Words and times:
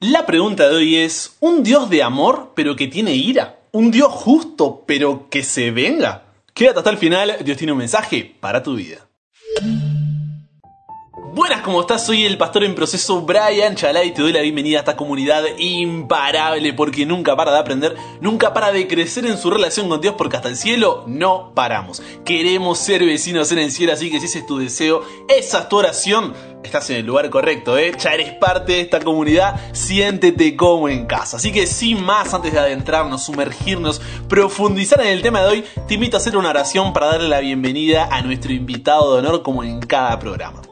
La 0.00 0.26
pregunta 0.26 0.68
de 0.68 0.76
hoy 0.76 0.96
es, 0.96 1.38
¿un 1.40 1.62
Dios 1.62 1.88
de 1.88 2.02
amor 2.02 2.52
pero 2.54 2.76
que 2.76 2.86
tiene 2.86 3.14
ira? 3.14 3.60
¿Un 3.72 3.90
Dios 3.90 4.12
justo 4.12 4.84
pero 4.86 5.30
que 5.30 5.42
se 5.42 5.70
venga? 5.70 6.34
Quédate 6.52 6.80
hasta 6.80 6.90
el 6.90 6.98
final, 6.98 7.36
Dios 7.42 7.56
tiene 7.56 7.72
un 7.72 7.78
mensaje 7.78 8.36
para 8.38 8.62
tu 8.62 8.76
vida. 8.76 9.08
Buenas, 11.36 11.60
¿cómo 11.60 11.82
estás? 11.82 12.06
Soy 12.06 12.24
el 12.24 12.38
pastor 12.38 12.64
en 12.64 12.74
proceso 12.74 13.20
Brian 13.20 13.76
Chalai 13.76 14.08
y 14.08 14.12
te 14.12 14.22
doy 14.22 14.32
la 14.32 14.40
bienvenida 14.40 14.78
a 14.78 14.80
esta 14.80 14.96
comunidad 14.96 15.44
imparable 15.58 16.72
porque 16.72 17.04
nunca 17.04 17.36
para 17.36 17.52
de 17.52 17.58
aprender, 17.58 17.94
nunca 18.22 18.54
para 18.54 18.72
de 18.72 18.88
crecer 18.88 19.26
en 19.26 19.36
su 19.36 19.50
relación 19.50 19.86
con 19.90 20.00
Dios 20.00 20.14
porque 20.16 20.36
hasta 20.36 20.48
el 20.48 20.56
cielo 20.56 21.04
no 21.06 21.52
paramos. 21.54 22.02
Queremos 22.24 22.78
ser 22.78 23.04
vecinos 23.04 23.52
en 23.52 23.58
el 23.58 23.70
cielo, 23.70 23.92
así 23.92 24.10
que 24.10 24.18
si 24.18 24.24
ese 24.24 24.38
es 24.38 24.46
tu 24.46 24.56
deseo, 24.56 25.02
esa 25.28 25.58
es 25.58 25.68
tu 25.68 25.76
oración, 25.76 26.32
estás 26.64 26.88
en 26.88 26.96
el 26.96 27.06
lugar 27.06 27.28
correcto, 27.28 27.76
¿eh? 27.76 27.92
Ya 27.98 28.14
eres 28.14 28.32
parte 28.32 28.72
de 28.72 28.80
esta 28.80 29.00
comunidad, 29.00 29.60
siéntete 29.74 30.56
como 30.56 30.88
en 30.88 31.04
casa. 31.04 31.36
Así 31.36 31.52
que 31.52 31.66
sin 31.66 32.02
más, 32.02 32.32
antes 32.32 32.54
de 32.54 32.60
adentrarnos, 32.60 33.26
sumergirnos, 33.26 34.00
profundizar 34.26 35.02
en 35.02 35.08
el 35.08 35.20
tema 35.20 35.42
de 35.42 35.48
hoy, 35.48 35.64
te 35.86 35.94
invito 35.94 36.16
a 36.16 36.20
hacer 36.20 36.34
una 36.34 36.48
oración 36.48 36.94
para 36.94 37.08
darle 37.08 37.28
la 37.28 37.40
bienvenida 37.40 38.08
a 38.10 38.22
nuestro 38.22 38.54
invitado 38.54 39.12
de 39.12 39.18
honor 39.18 39.42
como 39.42 39.64
en 39.64 39.80
cada 39.80 40.18
programa. 40.18 40.62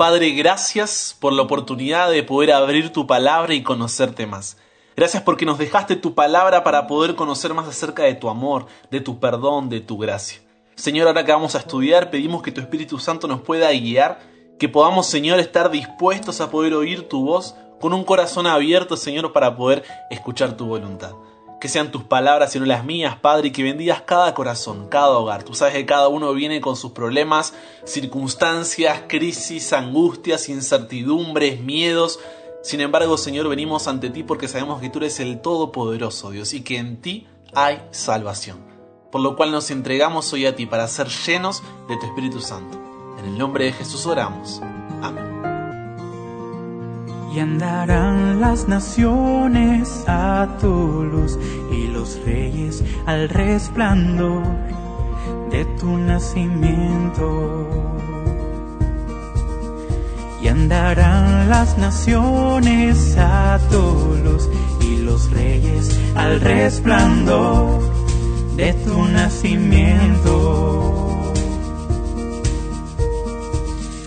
Padre, 0.00 0.30
gracias 0.30 1.14
por 1.20 1.34
la 1.34 1.42
oportunidad 1.42 2.10
de 2.10 2.22
poder 2.22 2.52
abrir 2.52 2.90
tu 2.90 3.06
palabra 3.06 3.52
y 3.52 3.62
conocerte 3.62 4.26
más. 4.26 4.56
Gracias 4.96 5.22
porque 5.22 5.44
nos 5.44 5.58
dejaste 5.58 5.94
tu 5.94 6.14
palabra 6.14 6.64
para 6.64 6.86
poder 6.86 7.14
conocer 7.16 7.52
más 7.52 7.68
acerca 7.68 8.04
de 8.04 8.14
tu 8.14 8.30
amor, 8.30 8.64
de 8.90 9.02
tu 9.02 9.20
perdón, 9.20 9.68
de 9.68 9.80
tu 9.80 9.98
gracia. 9.98 10.40
Señor, 10.74 11.06
ahora 11.06 11.26
que 11.26 11.32
vamos 11.32 11.54
a 11.54 11.58
estudiar, 11.58 12.08
pedimos 12.08 12.40
que 12.40 12.50
tu 12.50 12.62
Espíritu 12.62 12.98
Santo 12.98 13.28
nos 13.28 13.42
pueda 13.42 13.70
guiar, 13.72 14.20
que 14.58 14.70
podamos, 14.70 15.06
Señor, 15.06 15.38
estar 15.38 15.70
dispuestos 15.70 16.40
a 16.40 16.50
poder 16.50 16.72
oír 16.72 17.06
tu 17.06 17.26
voz 17.26 17.54
con 17.78 17.92
un 17.92 18.04
corazón 18.04 18.46
abierto, 18.46 18.96
Señor, 18.96 19.34
para 19.34 19.54
poder 19.54 19.84
escuchar 20.08 20.56
tu 20.56 20.64
voluntad 20.64 21.12
que 21.60 21.68
sean 21.68 21.92
tus 21.92 22.02
palabras 22.02 22.56
y 22.56 22.58
no 22.58 22.66
las 22.66 22.84
mías, 22.84 23.16
Padre, 23.16 23.48
y 23.48 23.50
que 23.52 23.62
bendigas 23.62 24.02
cada 24.02 24.34
corazón, 24.34 24.88
cada 24.88 25.10
hogar. 25.10 25.42
Tú 25.42 25.54
sabes 25.54 25.74
que 25.74 25.86
cada 25.86 26.08
uno 26.08 26.32
viene 26.32 26.60
con 26.60 26.74
sus 26.74 26.92
problemas, 26.92 27.54
circunstancias, 27.84 29.02
crisis, 29.06 29.72
angustias, 29.72 30.48
incertidumbres, 30.48 31.60
miedos. 31.60 32.18
Sin 32.62 32.80
embargo, 32.80 33.16
Señor, 33.18 33.48
venimos 33.48 33.86
ante 33.88 34.10
ti 34.10 34.22
porque 34.22 34.48
sabemos 34.48 34.80
que 34.80 34.90
tú 34.90 34.98
eres 34.98 35.20
el 35.20 35.40
Todopoderoso, 35.40 36.30
Dios, 36.30 36.54
y 36.54 36.62
que 36.62 36.78
en 36.78 37.00
ti 37.00 37.26
hay 37.54 37.82
salvación. 37.90 38.58
Por 39.12 39.20
lo 39.20 39.36
cual 39.36 39.50
nos 39.50 39.70
entregamos 39.70 40.32
hoy 40.32 40.46
a 40.46 40.56
ti 40.56 40.66
para 40.66 40.88
ser 40.88 41.08
llenos 41.08 41.62
de 41.88 41.96
tu 41.98 42.06
Espíritu 42.06 42.40
Santo. 42.40 42.78
En 43.18 43.26
el 43.26 43.38
nombre 43.38 43.66
de 43.66 43.72
Jesús 43.72 44.06
oramos. 44.06 44.60
Amén 45.02 45.29
y 47.32 47.38
andarán 47.38 48.40
las 48.40 48.66
naciones 48.66 50.04
a 50.08 50.48
tu 50.60 51.04
luz 51.04 51.38
y 51.70 51.86
los 51.86 52.18
reyes 52.24 52.82
al 53.06 53.28
resplandor 53.28 54.42
de 55.50 55.64
tu 55.78 55.96
nacimiento. 55.96 57.68
Y 60.42 60.48
andarán 60.48 61.48
las 61.48 61.78
naciones 61.78 63.16
a 63.16 63.60
tu 63.70 64.16
luz 64.24 64.48
y 64.80 64.96
los 65.02 65.30
reyes 65.30 65.96
al 66.16 66.40
resplandor 66.40 67.80
de 68.56 68.72
tu 68.72 69.04
nacimiento. 69.04 70.89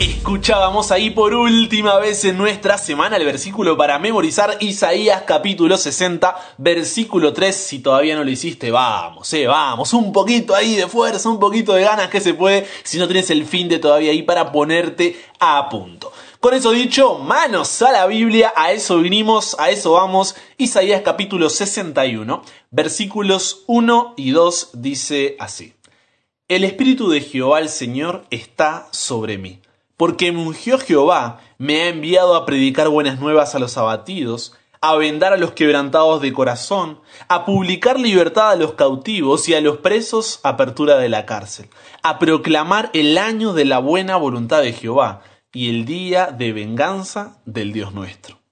Escuchábamos 0.04 0.92
ahí 0.92 1.12
por 1.12 1.34
última 1.34 1.98
vez 1.98 2.26
en 2.26 2.38
nuestra 2.38 2.78
semana 2.78 3.16
el 3.16 3.24
versículo 3.24 3.78
para 3.78 4.00
memorizar 4.00 4.58
Isaías 4.60 5.24
capítulo 5.26 5.78
60, 5.78 6.56
versículo 6.58 7.32
3. 7.32 7.56
Si 7.56 7.80
todavía 7.80 8.18
no 8.18 8.26
lo 8.26 8.30
hiciste, 8.30 8.70
vamos, 8.70 9.32
eh, 9.32 9.48
vamos, 9.48 9.94
un 9.94 10.12
poquito 10.12 10.56
ahí 10.56 10.76
de 10.76 10.90
fuerza, 10.90 11.30
un 11.30 11.40
poquito 11.40 11.72
de 11.72 11.84
ganas 11.84 12.10
que 12.10 12.20
se 12.20 12.34
puede, 12.34 12.68
si 12.84 12.98
no 12.98 13.08
tienes 13.08 13.30
el 13.30 13.46
fin 13.46 13.70
de 13.70 13.80
todavía 13.80 14.12
ahí 14.12 14.24
para 14.24 14.52
ponerte 14.52 15.24
a 15.40 15.70
punto. 15.70 16.12
Con 16.42 16.54
eso 16.54 16.72
dicho, 16.72 17.20
manos 17.20 17.82
a 17.82 17.94
la 17.94 18.06
Biblia, 18.06 18.52
a 18.58 18.74
eso 18.74 18.98
vinimos, 18.98 19.56
a 19.58 19.70
eso 19.70 19.94
vamos. 19.94 20.36
Isaías 20.58 21.02
capítulo 21.02 21.50
61, 21.50 22.42
versículos 22.72 23.64
1 23.68 24.16
y 24.18 24.32
2 24.32 24.72
dice 24.74 25.38
así. 25.40 25.76
El 26.50 26.66
Espíritu 26.66 27.10
de 27.10 27.22
Jehová 27.22 27.62
el 27.62 27.70
Señor 27.70 28.26
está 28.32 28.90
sobre 28.92 29.38
mí 29.38 29.62
porque 29.98 30.32
me 30.32 30.42
ungió 30.42 30.78
Jehová, 30.80 31.40
me 31.58 31.82
ha 31.82 31.90
enviado 31.90 32.36
a 32.36 32.46
predicar 32.46 32.90
buenas 32.90 33.20
nuevas 33.20 33.56
a 33.56 33.60
los 33.60 33.78
abatidos, 33.78 34.54
a 34.82 34.96
vendar 34.96 35.32
a 35.32 35.38
los 35.38 35.54
quebrantados 35.54 36.22
de 36.22 36.34
corazón, 36.34 37.00
a 37.30 37.46
publicar 37.46 38.00
libertad 38.00 38.52
a 38.52 38.56
los 38.58 38.74
cautivos 38.74 39.48
y 39.48 39.54
a 39.54 39.62
los 39.62 39.78
presos 39.78 40.42
apertura 40.44 40.98
de 40.98 41.08
la 41.08 41.26
cárcel, 41.26 41.70
a 42.02 42.20
proclamar 42.20 42.90
el 42.94 43.18
año 43.18 43.54
de 43.54 43.64
la 43.64 43.80
buena 43.80 44.18
voluntad 44.18 44.62
de 44.62 44.74
Jehová 44.74 45.22
y 45.54 45.70
el 45.70 45.86
día 45.86 46.28
de 46.28 46.52
venganza 46.52 47.42
del 47.46 47.72
Dios 47.72 47.94
nuestro. 47.94 48.43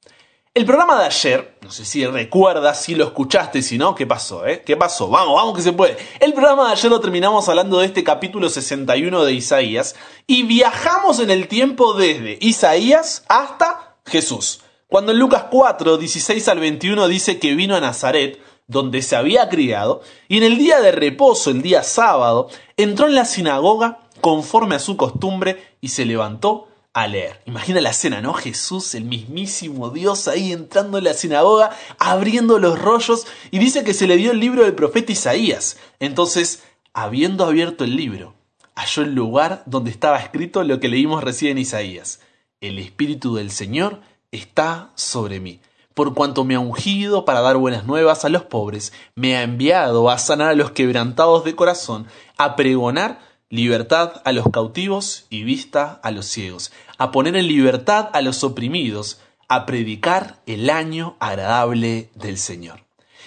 El 0.54 0.66
programa 0.66 1.00
de 1.00 1.06
ayer, 1.06 1.58
no 1.62 1.72
sé 1.72 1.86
si 1.86 2.06
recuerdas, 2.06 2.84
si 2.84 2.94
lo 2.94 3.06
escuchaste, 3.06 3.62
si 3.62 3.78
no, 3.78 3.96
¿qué 3.96 4.06
pasó? 4.06 4.46
Eh? 4.46 4.64
¿Qué 4.66 4.76
pasó? 4.76 5.08
Vamos, 5.08 5.34
vamos 5.34 5.56
que 5.56 5.62
se 5.62 5.72
puede. 5.72 5.96
El 6.20 6.34
programa 6.34 6.68
de 6.68 6.74
ayer 6.74 6.92
lo 6.92 7.00
terminamos 7.00 7.48
hablando 7.48 7.80
de 7.80 7.86
este 7.86 8.04
capítulo 8.04 8.50
61 8.50 9.24
de 9.24 9.32
Isaías 9.32 9.96
y 10.28 10.44
viajamos 10.44 11.22
en 11.22 11.32
el 11.32 11.48
tiempo 11.48 11.94
desde 11.94 12.38
Isaías 12.42 13.24
hasta 13.30 13.96
Jesús. 14.06 14.60
Cuando 14.88 15.14
en 15.14 15.20
Lucas 15.20 15.46
4, 15.50 15.98
16 15.98 16.46
al 16.50 16.60
21 16.60 17.08
dice 17.08 17.40
que 17.40 17.56
vino 17.56 17.78
a 17.78 17.80
Nazaret, 17.80 18.42
donde 18.68 19.04
se 19.04 19.16
había 19.16 19.48
criado, 19.48 20.02
y 20.28 20.36
en 20.36 20.44
el 20.44 20.58
día 20.58 20.82
de 20.82 20.92
reposo, 20.92 21.50
el 21.50 21.62
día 21.62 21.82
sábado, 21.82 22.50
entró 22.76 23.08
en 23.08 23.16
la 23.16 23.24
sinagoga 23.24 24.00
conforme 24.20 24.76
a 24.76 24.80
su 24.80 24.98
costumbre 24.98 25.76
y 25.80 25.88
se 25.88 26.04
levantó 26.04 26.68
a 26.94 27.08
leer. 27.08 27.42
Imagina 27.46 27.80
la 27.82 27.92
escena, 27.92 28.22
¿no? 28.22 28.34
Jesús, 28.34 28.96
el 28.96 29.06
mismísimo 29.06 29.90
Dios, 29.90 30.28
ahí 30.28 30.52
entrando 30.52 30.98
en 30.98 31.06
la 31.06 31.14
sinagoga, 31.14 31.72
abriendo 32.00 32.60
los 32.60 32.80
rollos, 32.80 33.28
y 33.50 33.60
dice 33.60 33.84
que 33.84 33.94
se 33.94 34.08
le 34.08 34.18
dio 34.18 34.32
el 34.32 34.40
libro 34.40 34.64
del 34.64 34.76
profeta 34.76 35.12
Isaías. 35.12 35.78
Entonces, 36.00 36.64
habiendo 36.94 37.46
abierto 37.46 37.84
el 37.84 37.96
libro, 37.96 38.34
halló 38.76 39.04
el 39.04 39.14
lugar 39.14 39.64
donde 39.66 39.92
estaba 39.92 40.20
escrito 40.20 40.64
lo 40.64 40.80
que 40.80 40.90
leímos 40.90 41.24
recién 41.24 41.54
en 41.54 41.60
Isaías. 41.60 42.20
El 42.60 42.78
Espíritu 42.78 43.36
del 43.36 43.52
Señor 43.52 44.02
está 44.32 44.92
sobre 44.96 45.40
mí, 45.40 45.60
por 45.94 46.14
cuanto 46.14 46.44
me 46.44 46.56
ha 46.56 46.60
ungido 46.60 47.26
para 47.26 47.42
dar 47.42 47.58
buenas 47.58 47.86
nuevas 47.86 48.26
a 48.26 48.30
los 48.30 48.44
pobres, 48.44 48.94
me 49.16 49.36
ha 49.38 49.44
enviado 49.44 50.10
a 50.10 50.18
sanar 50.18 50.50
a 50.50 50.56
los 50.56 50.72
quebrantados 50.72 51.44
de 51.44 51.56
corazón, 51.56 52.08
a 52.38 52.56
pregonar 52.56 53.20
libertad 53.52 54.22
a 54.24 54.32
los 54.32 54.50
cautivos 54.50 55.26
y 55.30 55.44
vista 55.44 56.00
a 56.04 56.10
los 56.12 56.26
ciegos, 56.26 56.72
a 56.98 57.12
poner 57.12 57.36
en 57.36 57.48
libertad 57.48 58.10
a 58.14 58.22
los 58.22 58.44
oprimidos, 58.44 59.20
a 59.50 59.66
predicar 59.66 60.42
el 60.46 60.70
año 60.70 61.18
agradable 61.20 62.10
del 62.16 62.38
Señor. 62.38 62.86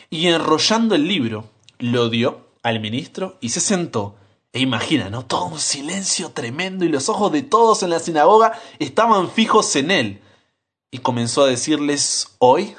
Y 0.08 0.26
enrollando 0.28 0.94
el 0.94 1.06
libro, 1.06 1.50
lo 1.78 2.08
dio 2.08 2.48
al 2.62 2.80
ministro 2.80 3.36
y 3.40 3.50
se 3.50 3.60
sentó. 3.60 4.16
E 4.54 4.60
imagina, 4.60 5.10
¿no? 5.10 5.26
Todo 5.26 5.44
un 5.46 5.60
silencio 5.60 6.30
tremendo 6.30 6.84
y 6.84 6.88
los 6.88 7.08
ojos 7.08 7.30
de 7.30 7.42
todos 7.42 7.82
en 7.82 7.90
la 7.90 7.98
sinagoga 7.98 8.58
estaban 8.78 9.30
fijos 9.30 9.76
en 9.76 9.90
él. 9.90 10.22
Y 10.90 10.98
comenzó 10.98 11.42
a 11.42 11.48
decirles, 11.48 12.36
hoy 12.38 12.74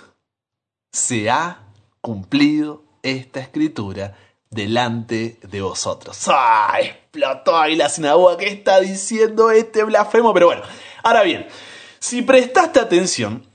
se 0.91 1.29
ha 1.29 1.67
cumplido 2.01 2.83
esta 3.03 3.39
escritura 3.41 4.17
delante 4.49 5.39
de 5.41 5.61
vosotros. 5.61 6.27
¡Ah! 6.27 6.77
Explotó 6.81 7.57
ahí 7.57 7.75
la 7.75 7.89
sinagoga. 7.89 8.37
¿Qué 8.37 8.47
está 8.47 8.79
diciendo 8.79 9.51
este 9.51 9.83
blasfemo? 9.83 10.33
Pero 10.33 10.47
bueno, 10.47 10.63
ahora 11.03 11.23
bien, 11.23 11.47
si 11.99 12.21
prestaste 12.21 12.79
atención, 12.79 13.45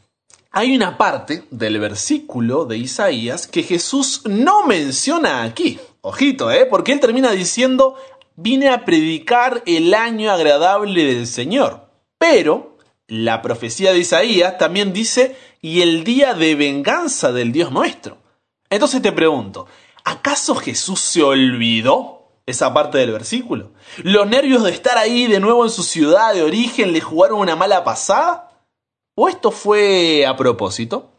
hay 0.51 0.75
una 0.75 0.99
parte 0.99 1.45
del 1.51 1.79
versículo 1.79 2.65
de 2.65 2.79
Isaías 2.79 3.47
que 3.47 3.63
Jesús 3.63 4.23
no 4.25 4.67
menciona 4.67 5.45
aquí. 5.45 5.79
Ojito, 6.01 6.51
¿eh? 6.51 6.67
Porque 6.67 6.93
él 6.93 7.01
termina 7.01 7.31
diciendo, 7.31 7.95
vine 8.35 8.71
a 8.71 8.85
predicar 8.85 9.63
el 9.67 9.95
año 9.95 10.33
agradable 10.33 11.05
del 11.05 11.27
Señor. 11.27 11.89
Pero 12.19 12.79
la 13.07 13.43
profecía 13.43 13.93
de 13.93 14.01
Isaías 14.01 14.59
también 14.59 14.93
dice, 14.93 15.37
y 15.61 15.83
el 15.83 16.05
día 16.05 16.35
de 16.35 16.55
venganza 16.55 17.33
del 17.33 17.53
Dios 17.53 17.71
nuestro. 17.71 18.19
Entonces 18.71 19.03
te 19.03 19.13
pregunto, 19.13 19.67
¿Acaso 20.05 20.55
Jesús 20.55 21.01
se 21.01 21.23
olvidó 21.23 22.29
esa 22.47 22.73
parte 22.73 22.99
del 22.99 23.13
versículo? 23.13 23.73
¿Los 23.99 24.27
nervios 24.27 24.63
de 24.63 24.71
estar 24.71 24.99
ahí 24.99 25.27
de 25.27 25.41
nuevo 25.41 25.65
en 25.65 25.71
su 25.71 25.83
ciudad 25.83 26.35
de 26.35 26.43
origen 26.43 26.93
le 26.93 27.01
jugaron 27.01 27.39
una 27.39 27.57
mala 27.57 27.85
pasada? 27.85 28.51
¿O 29.15 29.29
esto 29.29 29.51
fue 29.51 30.27
a 30.27 30.37
propósito? 30.37 31.11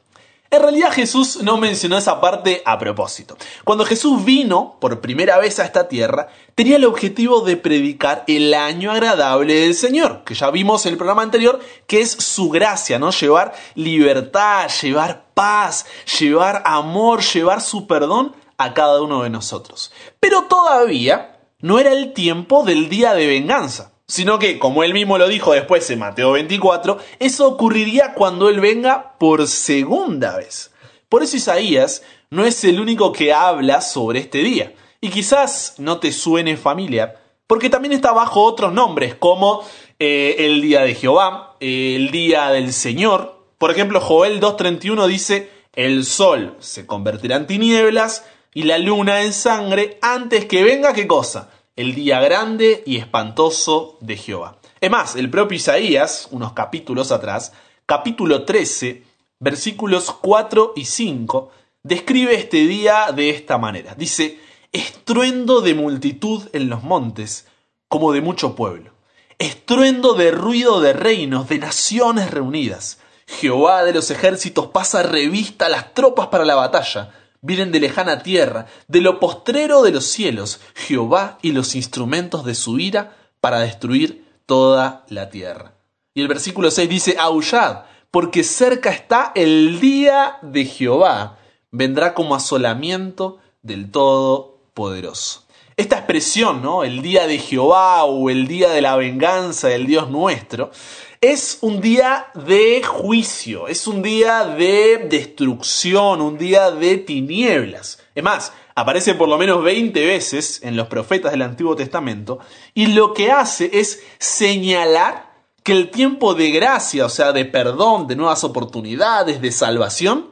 En 0.53 0.61
realidad 0.61 0.91
Jesús 0.91 1.41
no 1.43 1.55
mencionó 1.55 1.97
esa 1.97 2.19
parte 2.19 2.61
a 2.65 2.77
propósito. 2.77 3.37
Cuando 3.63 3.85
Jesús 3.85 4.25
vino 4.25 4.75
por 4.81 4.99
primera 4.99 5.37
vez 5.37 5.59
a 5.59 5.63
esta 5.63 5.87
tierra, 5.87 6.27
tenía 6.55 6.75
el 6.75 6.83
objetivo 6.83 7.39
de 7.39 7.55
predicar 7.55 8.25
el 8.27 8.53
año 8.53 8.91
agradable 8.91 9.53
del 9.53 9.75
Señor, 9.75 10.25
que 10.25 10.33
ya 10.33 10.51
vimos 10.51 10.85
en 10.85 10.91
el 10.91 10.97
programa 10.97 11.21
anterior, 11.21 11.61
que 11.87 12.01
es 12.01 12.11
su 12.11 12.49
gracia, 12.49 12.99
¿no? 12.99 13.11
Llevar 13.11 13.53
libertad, 13.75 14.69
llevar 14.81 15.27
paz, 15.33 15.85
llevar 16.19 16.63
amor, 16.65 17.21
llevar 17.21 17.61
su 17.61 17.87
perdón 17.87 18.35
a 18.63 18.73
cada 18.73 19.01
uno 19.01 19.23
de 19.23 19.29
nosotros. 19.29 19.91
Pero 20.19 20.43
todavía 20.43 21.39
no 21.59 21.79
era 21.79 21.91
el 21.91 22.13
tiempo 22.13 22.63
del 22.63 22.89
día 22.89 23.13
de 23.13 23.27
venganza 23.27 23.91
sino 24.11 24.39
que, 24.39 24.59
como 24.59 24.83
él 24.83 24.93
mismo 24.93 25.17
lo 25.17 25.29
dijo 25.29 25.53
después 25.53 25.89
en 25.89 25.99
Mateo 25.99 26.33
24, 26.33 26.97
eso 27.19 27.47
ocurriría 27.47 28.13
cuando 28.13 28.49
él 28.49 28.59
venga 28.59 29.13
por 29.17 29.47
segunda 29.47 30.35
vez. 30.35 30.73
Por 31.07 31.23
eso 31.23 31.37
Isaías 31.37 32.03
no 32.29 32.43
es 32.43 32.61
el 32.65 32.81
único 32.81 33.13
que 33.13 33.31
habla 33.31 33.79
sobre 33.79 34.19
este 34.19 34.39
día. 34.39 34.73
Y 34.99 35.11
quizás 35.11 35.75
no 35.77 35.99
te 35.99 36.11
suene 36.11 36.57
familiar, 36.57 37.23
porque 37.47 37.69
también 37.69 37.93
está 37.93 38.11
bajo 38.11 38.43
otros 38.43 38.73
nombres, 38.73 39.15
como 39.15 39.63
eh, 39.97 40.35
el 40.39 40.61
día 40.61 40.81
de 40.81 40.93
Jehová, 40.93 41.55
el 41.61 42.11
día 42.11 42.49
del 42.49 42.73
Señor. 42.73 43.45
Por 43.57 43.71
ejemplo, 43.71 44.01
Joel 44.01 44.41
2.31 44.41 45.07
dice, 45.07 45.49
el 45.73 46.03
sol 46.03 46.57
se 46.59 46.85
convertirá 46.85 47.37
en 47.37 47.47
tinieblas 47.47 48.25
y 48.53 48.63
la 48.63 48.77
luna 48.77 49.21
en 49.21 49.33
sangre 49.33 49.97
antes 50.01 50.45
que 50.45 50.63
venga 50.63 50.93
qué 50.93 51.07
cosa? 51.07 51.49
el 51.75 51.95
día 51.95 52.19
grande 52.19 52.83
y 52.85 52.97
espantoso 52.97 53.97
de 54.01 54.17
Jehová. 54.17 54.57
Es 54.79 54.91
más, 54.91 55.15
el 55.15 55.29
propio 55.29 55.55
Isaías, 55.55 56.27
unos 56.31 56.53
capítulos 56.53 57.11
atrás, 57.11 57.53
capítulo 57.85 58.43
13, 58.45 59.03
versículos 59.39 60.11
4 60.21 60.73
y 60.75 60.85
5, 60.85 61.51
describe 61.83 62.35
este 62.35 62.67
día 62.67 63.11
de 63.15 63.29
esta 63.29 63.57
manera. 63.57 63.95
Dice, 63.95 64.39
estruendo 64.71 65.61
de 65.61 65.73
multitud 65.73 66.43
en 66.53 66.69
los 66.69 66.83
montes, 66.83 67.47
como 67.87 68.11
de 68.11 68.21
mucho 68.21 68.55
pueblo. 68.55 68.91
Estruendo 69.39 70.13
de 70.13 70.31
ruido 70.31 70.81
de 70.81 70.93
reinos, 70.93 71.49
de 71.49 71.57
naciones 71.57 72.31
reunidas. 72.31 72.99
Jehová 73.25 73.83
de 73.83 73.93
los 73.93 74.11
ejércitos 74.11 74.67
pasa 74.67 75.03
revista 75.03 75.65
a 75.65 75.69
las 75.69 75.93
tropas 75.93 76.27
para 76.27 76.45
la 76.45 76.55
batalla 76.55 77.11
vienen 77.41 77.71
de 77.71 77.79
lejana 77.79 78.23
tierra, 78.23 78.67
de 78.87 79.01
lo 79.01 79.19
postrero 79.19 79.81
de 79.81 79.91
los 79.91 80.05
cielos, 80.05 80.61
Jehová 80.75 81.37
y 81.41 81.51
los 81.51 81.75
instrumentos 81.75 82.45
de 82.45 82.55
su 82.55 82.79
ira 82.79 83.17
para 83.39 83.59
destruir 83.59 84.25
toda 84.45 85.05
la 85.09 85.29
tierra. 85.29 85.73
Y 86.13 86.21
el 86.21 86.27
versículo 86.27 86.71
6 86.71 86.89
dice, 86.89 87.15
aullad, 87.19 87.83
porque 88.11 88.43
cerca 88.43 88.89
está 88.91 89.31
el 89.35 89.79
día 89.79 90.37
de 90.41 90.65
Jehová, 90.65 91.39
vendrá 91.71 92.13
como 92.13 92.35
asolamiento 92.35 93.39
del 93.61 93.89
Todopoderoso. 93.89 95.45
Esta 95.77 95.97
expresión, 95.97 96.61
¿no? 96.61 96.83
El 96.83 97.01
día 97.01 97.25
de 97.27 97.39
Jehová 97.39 98.03
o 98.03 98.29
el 98.29 98.47
día 98.47 98.69
de 98.69 98.81
la 98.81 98.97
venganza 98.97 99.69
del 99.69 99.87
Dios 99.87 100.11
nuestro, 100.11 100.71
es 101.21 101.59
un 101.61 101.81
día 101.81 102.31
de 102.33 102.81
juicio, 102.83 103.67
es 103.67 103.85
un 103.85 104.01
día 104.01 104.43
de 104.43 105.05
destrucción, 105.07 106.19
un 106.19 106.39
día 106.39 106.71
de 106.71 106.97
tinieblas. 106.97 107.99
Es 108.15 108.23
más, 108.23 108.53
aparece 108.73 109.13
por 109.13 109.29
lo 109.29 109.37
menos 109.37 109.63
20 109.63 110.03
veces 110.03 110.61
en 110.63 110.75
los 110.75 110.87
profetas 110.87 111.31
del 111.31 111.43
Antiguo 111.43 111.75
Testamento 111.75 112.39
y 112.73 112.87
lo 112.87 113.13
que 113.13 113.31
hace 113.31 113.69
es 113.71 114.03
señalar 114.17 115.31
que 115.63 115.73
el 115.73 115.91
tiempo 115.91 116.33
de 116.33 116.49
gracia, 116.49 117.05
o 117.05 117.09
sea, 117.09 117.33
de 117.33 117.45
perdón, 117.45 118.07
de 118.07 118.15
nuevas 118.15 118.43
oportunidades, 118.43 119.41
de 119.41 119.51
salvación, 119.51 120.31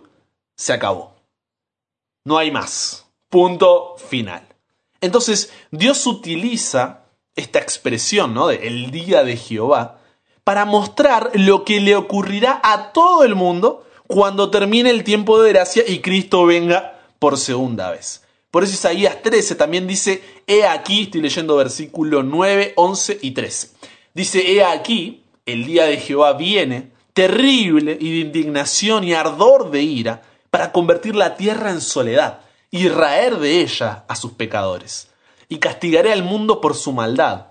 se 0.55 0.73
acabó. 0.73 1.15
No 2.25 2.39
hay 2.39 2.49
más. 2.49 3.05
Punto 3.29 3.95
final. 3.97 4.47
Entonces, 5.01 5.53
Dios 5.69 6.07
utiliza 6.07 7.05
esta 7.35 7.59
expresión, 7.59 8.33
¿no? 8.33 8.47
De 8.47 8.67
el 8.67 8.89
día 8.89 9.23
de 9.23 9.37
Jehová, 9.37 9.98
para 10.49 10.65
mostrar 10.65 11.29
lo 11.35 11.63
que 11.63 11.79
le 11.79 11.95
ocurrirá 11.95 12.59
a 12.63 12.91
todo 12.91 13.23
el 13.23 13.35
mundo 13.35 13.85
cuando 14.07 14.49
termine 14.49 14.89
el 14.89 15.03
tiempo 15.03 15.39
de 15.39 15.53
gracia 15.53 15.83
y 15.87 15.99
Cristo 15.99 16.43
venga 16.47 16.99
por 17.19 17.37
segunda 17.37 17.91
vez. 17.91 18.23
Por 18.49 18.63
eso 18.63 18.73
Isaías 18.73 19.21
13 19.21 19.53
también 19.53 19.85
dice, 19.85 20.23
he 20.47 20.65
aquí, 20.65 21.03
estoy 21.03 21.21
leyendo 21.21 21.55
versículo 21.55 22.23
9, 22.23 22.73
11 22.77 23.19
y 23.21 23.29
13. 23.29 23.69
Dice, 24.15 24.51
he 24.51 24.63
aquí, 24.63 25.21
el 25.45 25.67
día 25.67 25.85
de 25.85 25.97
Jehová 25.97 26.33
viene, 26.33 26.93
terrible 27.13 27.95
y 28.01 28.09
de 28.09 28.19
indignación 28.25 29.03
y 29.03 29.13
ardor 29.13 29.69
de 29.69 29.83
ira, 29.83 30.23
para 30.49 30.71
convertir 30.71 31.15
la 31.15 31.35
tierra 31.35 31.69
en 31.69 31.79
soledad 31.79 32.39
y 32.71 32.87
raer 32.87 33.37
de 33.37 33.61
ella 33.61 34.03
a 34.07 34.15
sus 34.15 34.31
pecadores. 34.31 35.09
Y 35.47 35.59
castigaré 35.59 36.11
al 36.11 36.23
mundo 36.23 36.59
por 36.59 36.73
su 36.73 36.91
maldad 36.91 37.48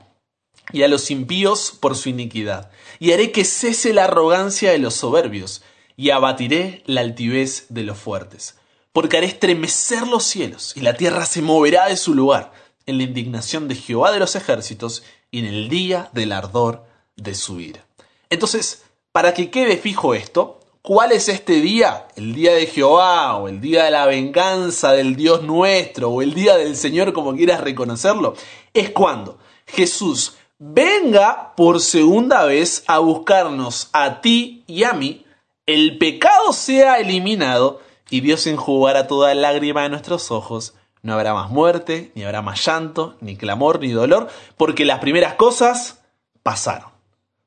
y 0.73 0.83
a 0.83 0.89
los 0.89 1.11
impíos 1.11 1.73
por 1.79 1.97
su 1.97 2.09
iniquidad 2.09 2.71
y 2.99 3.13
haré 3.13 3.33
que 3.33 3.45
cese 3.45 3.93
la 3.93 4.05
arrogancia 4.05 4.73
de 4.73 4.79
los 4.79 4.95
soberbios, 4.95 5.63
y 5.97 6.11
abatiré 6.11 6.83
la 6.87 7.01
altivez 7.01 7.67
de 7.71 7.83
los 7.83 7.99
fuertes. 7.99 8.57
Porque 8.93 9.17
haré 9.17 9.27
estremecer 9.27 10.07
los 10.07 10.25
cielos, 10.25 10.77
y 10.77 10.81
la 10.81 10.95
tierra 10.95 11.27
se 11.27 11.43
moverá 11.43 11.89
de 11.89 11.97
su 11.97 12.15
lugar, 12.15 12.53
en 12.87 12.99
la 12.99 13.05
indignación 13.05 13.69
de 13.69 13.75
Jehová 13.75 14.13
de 14.13 14.21
los 14.21 14.37
ejércitos, 14.37 15.03
y 15.31 15.41
en 15.41 15.47
el 15.47 15.69
día 15.69 16.09
del 16.13 16.33
ardor 16.33 16.85
de 17.17 17.35
su 17.35 17.61
ira. 17.61 17.85
Entonces, 18.31 18.85
para 19.13 19.35
que 19.35 19.51
quede 19.51 19.77
fijo 19.77 20.15
esto, 20.15 20.61
¿cuál 20.83 21.13
es 21.13 21.29
este 21.29 21.61
día? 21.61 22.07
El 22.17 22.35
día 22.35 22.55
de 22.55 22.67
Jehová, 22.67 23.37
o 23.37 23.49
el 23.49 23.61
día 23.61 23.85
de 23.85 23.91
la 23.91 24.07
venganza 24.07 24.93
del 24.93 25.17
Dios 25.17 25.43
nuestro, 25.43 26.11
o 26.11 26.23
el 26.23 26.33
día 26.33 26.57
del 26.57 26.77
Señor, 26.77 27.13
como 27.13 27.35
quieras 27.35 27.61
reconocerlo, 27.61 28.35
es 28.73 28.91
cuando 28.91 29.39
Jesús 29.67 30.38
venga 30.59 31.55
por 31.57 31.81
segunda 31.81 32.45
vez 32.45 32.85
a 32.87 32.99
buscarnos 32.99 33.89
a 33.93 34.21
ti 34.21 34.65
y 34.67 34.85
a 34.85 34.93
mí, 34.93 35.25
el 35.67 35.99
pecado 35.99 36.53
sea 36.53 36.99
eliminado 36.99 37.81
y 38.11 38.21
Dios 38.21 38.47
enjugará 38.47 39.07
toda 39.07 39.35
lágrima 39.35 39.83
de 39.83 39.91
nuestros 39.91 40.31
ojos. 40.31 40.75
No 41.03 41.15
habrá 41.15 41.33
más 41.35 41.51
muerte, 41.51 42.11
ni 42.15 42.25
habrá 42.25 42.43
más 42.43 42.65
llanto, 42.65 43.17
ni 43.21 43.37
clamor, 43.37 43.81
ni 43.81 43.91
dolor, 43.91 44.29
porque 44.57 44.85
las 44.85 44.99
primeras 44.99 45.35
cosas 45.35 46.01
pasaron. 46.43 46.91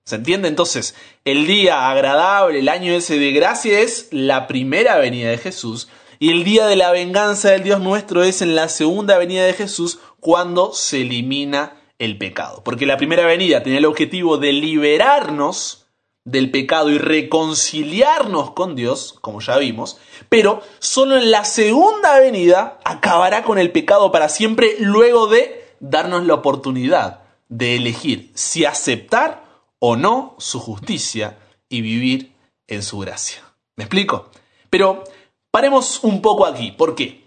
¿Se 0.03 0.15
entiende? 0.15 0.47
Entonces, 0.47 0.95
el 1.25 1.45
día 1.47 1.89
agradable, 1.89 2.59
el 2.59 2.69
año 2.69 2.93
ese 2.93 3.19
de 3.19 3.31
gracia 3.31 3.79
es 3.79 4.07
la 4.11 4.47
primera 4.47 4.97
venida 4.97 5.29
de 5.29 5.37
Jesús 5.37 5.89
y 6.17 6.31
el 6.31 6.43
día 6.43 6.67
de 6.67 6.75
la 6.75 6.91
venganza 6.91 7.49
del 7.49 7.63
Dios 7.63 7.81
nuestro 7.81 8.23
es 8.23 8.41
en 8.41 8.55
la 8.55 8.69
segunda 8.69 9.17
venida 9.17 9.43
de 9.43 9.53
Jesús 9.53 9.99
cuando 10.19 10.73
se 10.73 11.01
elimina 11.01 11.80
el 12.01 12.17
pecado. 12.17 12.63
Porque 12.65 12.87
la 12.87 12.97
primera 12.97 13.27
venida 13.27 13.61
tenía 13.61 13.77
el 13.77 13.85
objetivo 13.85 14.39
de 14.39 14.51
liberarnos 14.53 15.85
del 16.25 16.49
pecado 16.49 16.89
y 16.89 16.97
reconciliarnos 16.97 18.51
con 18.51 18.75
Dios, 18.75 19.17
como 19.21 19.39
ya 19.39 19.57
vimos, 19.57 19.99
pero 20.27 20.61
solo 20.79 21.17
en 21.17 21.29
la 21.29 21.45
segunda 21.45 22.19
venida 22.19 22.79
acabará 22.83 23.43
con 23.43 23.59
el 23.59 23.71
pecado 23.71 24.11
para 24.11 24.29
siempre 24.29 24.75
luego 24.79 25.27
de 25.27 25.63
darnos 25.79 26.25
la 26.25 26.33
oportunidad 26.33 27.21
de 27.49 27.75
elegir 27.75 28.31
si 28.33 28.65
aceptar 28.65 29.45
o 29.77 29.95
no 29.95 30.35
su 30.39 30.59
justicia 30.59 31.37
y 31.69 31.81
vivir 31.81 32.33
en 32.67 32.81
su 32.81 32.97
gracia. 32.97 33.43
¿Me 33.75 33.83
explico? 33.83 34.29
Pero 34.71 35.03
paremos 35.51 36.03
un 36.03 36.21
poco 36.21 36.47
aquí. 36.47 36.71
¿Por 36.71 36.95
qué? 36.95 37.20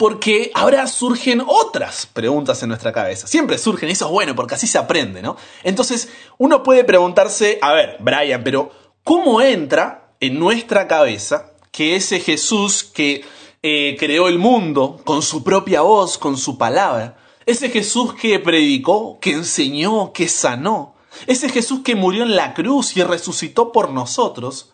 Porque 0.00 0.50
ahora 0.54 0.86
surgen 0.86 1.42
otras 1.46 2.06
preguntas 2.06 2.62
en 2.62 2.70
nuestra 2.70 2.90
cabeza. 2.90 3.26
Siempre 3.26 3.58
surgen, 3.58 3.90
y 3.90 3.92
eso 3.92 4.06
es 4.06 4.10
bueno, 4.10 4.34
porque 4.34 4.54
así 4.54 4.66
se 4.66 4.78
aprende, 4.78 5.20
¿no? 5.20 5.36
Entonces, 5.62 6.08
uno 6.38 6.62
puede 6.62 6.84
preguntarse, 6.84 7.58
a 7.60 7.74
ver, 7.74 7.98
Brian, 8.00 8.42
pero 8.42 8.70
¿cómo 9.04 9.42
entra 9.42 10.14
en 10.18 10.38
nuestra 10.38 10.88
cabeza 10.88 11.52
que 11.70 11.96
ese 11.96 12.18
Jesús 12.18 12.82
que 12.82 13.26
eh, 13.62 13.94
creó 13.98 14.28
el 14.28 14.38
mundo 14.38 15.02
con 15.04 15.20
su 15.20 15.44
propia 15.44 15.82
voz, 15.82 16.16
con 16.16 16.38
su 16.38 16.56
palabra, 16.56 17.18
ese 17.44 17.68
Jesús 17.68 18.14
que 18.14 18.38
predicó, 18.38 19.18
que 19.20 19.32
enseñó, 19.32 20.14
que 20.14 20.28
sanó, 20.28 20.94
ese 21.26 21.50
Jesús 21.50 21.80
que 21.84 21.94
murió 21.94 22.22
en 22.22 22.36
la 22.36 22.54
cruz 22.54 22.96
y 22.96 23.02
resucitó 23.02 23.70
por 23.70 23.90
nosotros, 23.90 24.72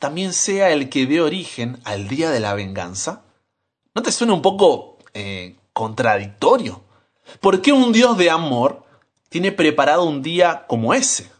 también 0.00 0.32
sea 0.32 0.72
el 0.72 0.88
que 0.88 1.06
dé 1.06 1.20
origen 1.20 1.78
al 1.84 2.08
día 2.08 2.32
de 2.32 2.40
la 2.40 2.54
venganza? 2.54 3.29
¿No 3.94 4.02
te 4.02 4.12
suena 4.12 4.34
un 4.34 4.42
poco 4.42 4.98
eh, 5.14 5.56
contradictorio? 5.72 6.82
¿Por 7.40 7.60
qué 7.60 7.72
un 7.72 7.92
Dios 7.92 8.16
de 8.16 8.30
amor 8.30 8.84
tiene 9.28 9.50
preparado 9.50 10.04
un 10.04 10.22
día 10.22 10.64
como 10.68 10.94
ese? 10.94 11.30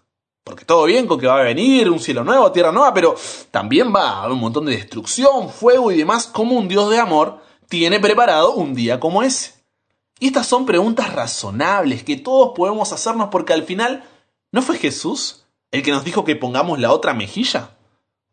Porque 0.43 0.65
todo 0.65 0.85
bien 0.85 1.07
con 1.07 1.21
que 1.21 1.29
va 1.29 1.39
a 1.39 1.45
venir 1.45 1.89
un 1.89 2.01
cielo 2.01 2.25
nuevo, 2.25 2.51
tierra 2.51 2.73
nueva, 2.73 2.93
pero 2.93 3.15
también 3.53 3.95
va 3.95 4.09
a 4.09 4.19
haber 4.23 4.33
un 4.33 4.41
montón 4.41 4.67
de 4.67 4.73
destrucción, 4.73 5.49
fuego 5.49 5.93
y 5.93 5.99
demás. 5.99 6.27
¿Cómo 6.27 6.57
un 6.57 6.67
Dios 6.67 6.91
de 6.91 6.99
amor 6.99 7.41
tiene 7.69 8.01
preparado 8.01 8.55
un 8.55 8.75
día 8.75 8.99
como 8.99 9.23
ese? 9.23 9.55
Y 10.19 10.27
estas 10.27 10.49
son 10.49 10.67
preguntas 10.67 11.13
razonables 11.15 12.03
que 12.03 12.17
todos 12.17 12.53
podemos 12.57 12.93
hacernos 12.93 13.29
porque 13.31 13.53
al 13.53 13.63
final, 13.63 14.05
¿no 14.51 14.61
fue 14.61 14.77
Jesús 14.77 15.47
el 15.71 15.85
que 15.85 15.93
nos 15.93 16.05
dijo 16.05 16.25
que 16.25 16.35
pongamos 16.35 16.81
la 16.81 16.93
otra 16.93 17.15
mejilla? 17.15 17.77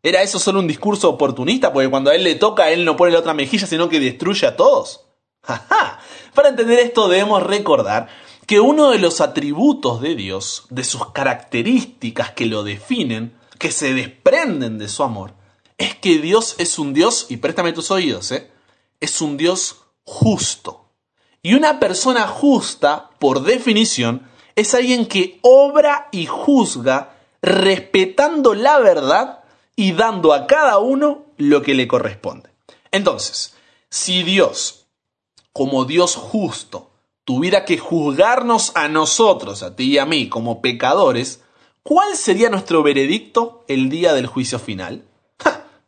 ¿Era 0.02 0.22
eso 0.22 0.38
solo 0.38 0.60
un 0.60 0.68
discurso 0.68 1.08
oportunista? 1.08 1.72
Porque 1.72 1.90
cuando 1.90 2.10
a 2.10 2.14
él 2.14 2.24
le 2.24 2.36
toca, 2.36 2.70
él 2.70 2.84
no 2.84 2.96
pone 2.96 3.12
la 3.12 3.18
otra 3.18 3.34
mejilla, 3.34 3.66
sino 3.66 3.88
que 3.88 4.00
destruye 4.00 4.46
a 4.46 4.56
todos. 4.56 5.06
Para 6.34 6.48
entender 6.50 6.78
esto 6.78 7.08
debemos 7.08 7.42
recordar 7.42 8.08
que 8.46 8.60
uno 8.60 8.90
de 8.90 8.98
los 8.98 9.20
atributos 9.20 10.00
de 10.00 10.14
Dios, 10.14 10.66
de 10.70 10.84
sus 10.84 11.12
características 11.12 12.30
que 12.32 12.46
lo 12.46 12.62
definen, 12.62 13.36
que 13.58 13.70
se 13.70 13.92
desprenden 13.92 14.78
de 14.78 14.88
su 14.88 15.02
amor, 15.02 15.34
es 15.76 15.94
que 15.94 16.18
Dios 16.18 16.54
es 16.58 16.78
un 16.78 16.94
Dios, 16.94 17.26
y 17.28 17.36
préstame 17.38 17.72
tus 17.72 17.90
oídos, 17.90 18.32
¿eh? 18.32 18.50
es 19.00 19.20
un 19.20 19.36
Dios 19.36 19.82
justo. 20.04 20.86
Y 21.42 21.54
una 21.54 21.78
persona 21.78 22.26
justa, 22.26 23.10
por 23.18 23.42
definición, 23.42 24.28
es 24.56 24.74
alguien 24.74 25.06
que 25.06 25.38
obra 25.42 26.08
y 26.10 26.26
juzga 26.26 27.14
respetando 27.42 28.54
la 28.54 28.78
verdad 28.78 29.37
y 29.78 29.92
dando 29.92 30.32
a 30.32 30.48
cada 30.48 30.78
uno 30.78 31.26
lo 31.36 31.62
que 31.62 31.72
le 31.72 31.86
corresponde. 31.86 32.50
Entonces, 32.90 33.54
si 33.88 34.24
Dios, 34.24 34.88
como 35.52 35.84
Dios 35.84 36.16
justo, 36.16 36.90
tuviera 37.22 37.64
que 37.64 37.78
juzgarnos 37.78 38.72
a 38.74 38.88
nosotros, 38.88 39.62
a 39.62 39.76
ti 39.76 39.92
y 39.92 39.98
a 39.98 40.04
mí, 40.04 40.28
como 40.28 40.60
pecadores, 40.62 41.44
¿cuál 41.84 42.16
sería 42.16 42.50
nuestro 42.50 42.82
veredicto 42.82 43.64
el 43.68 43.88
día 43.88 44.14
del 44.14 44.26
juicio 44.26 44.58
final? 44.58 45.04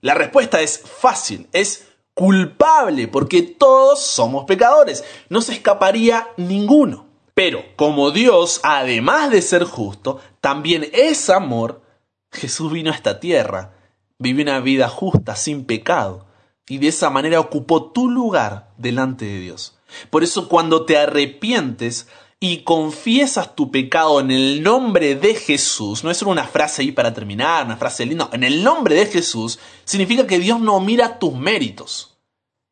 la 0.01 0.15
respuesta 0.15 0.61
es 0.61 0.79
fácil, 0.79 1.49
es 1.53 1.89
culpable, 2.15 3.09
porque 3.09 3.43
todos 3.43 4.01
somos 4.01 4.45
pecadores, 4.45 5.03
no 5.29 5.41
se 5.41 5.55
escaparía 5.55 6.29
ninguno. 6.37 7.09
Pero 7.35 7.65
como 7.75 8.13
Dios, 8.13 8.61
además 8.63 9.33
de 9.33 9.43
ser 9.43 9.65
justo, 9.65 10.21
también 10.41 10.89
es 10.93 11.29
amor, 11.29 11.83
Jesús 12.31 12.71
vino 12.71 12.93
a 12.93 12.95
esta 12.95 13.19
tierra, 13.19 13.80
vivió 14.21 14.45
una 14.45 14.61
vida 14.61 14.89
justa, 14.89 15.35
sin 15.35 15.65
pecado, 15.65 16.27
y 16.69 16.79
de 16.79 16.89
esa 16.89 17.11
manera 17.11 17.41
ocupó 17.41 17.91
tu 17.91 18.09
lugar 18.09 18.71
delante 18.77 19.25
de 19.25 19.41
Dios. 19.41 19.77
Por 20.11 20.23
eso 20.23 20.49
cuando 20.49 20.85
te 20.85 20.97
arrepientes 20.99 22.07
y 22.39 22.59
confiesas 22.59 23.57
tu 23.57 23.71
pecado 23.71 24.21
en 24.21 24.31
el 24.31 24.63
nombre 24.63 25.17
de 25.17 25.35
Jesús, 25.35 26.05
no 26.05 26.11
es 26.11 26.19
solo 26.19 26.31
una 26.31 26.47
frase 26.47 26.83
ahí 26.83 26.93
para 26.93 27.13
terminar, 27.13 27.67
una 27.67 27.77
frase 27.77 28.07
linda, 28.07 28.29
en 28.33 28.45
el 28.45 28.63
nombre 28.63 28.95
de 28.95 29.07
Jesús, 29.07 29.59
significa 29.85 30.27
que 30.27 30.39
Dios 30.39 30.61
no 30.61 30.79
mira 30.81 31.19
tus 31.19 31.35
méritos, 31.35 32.19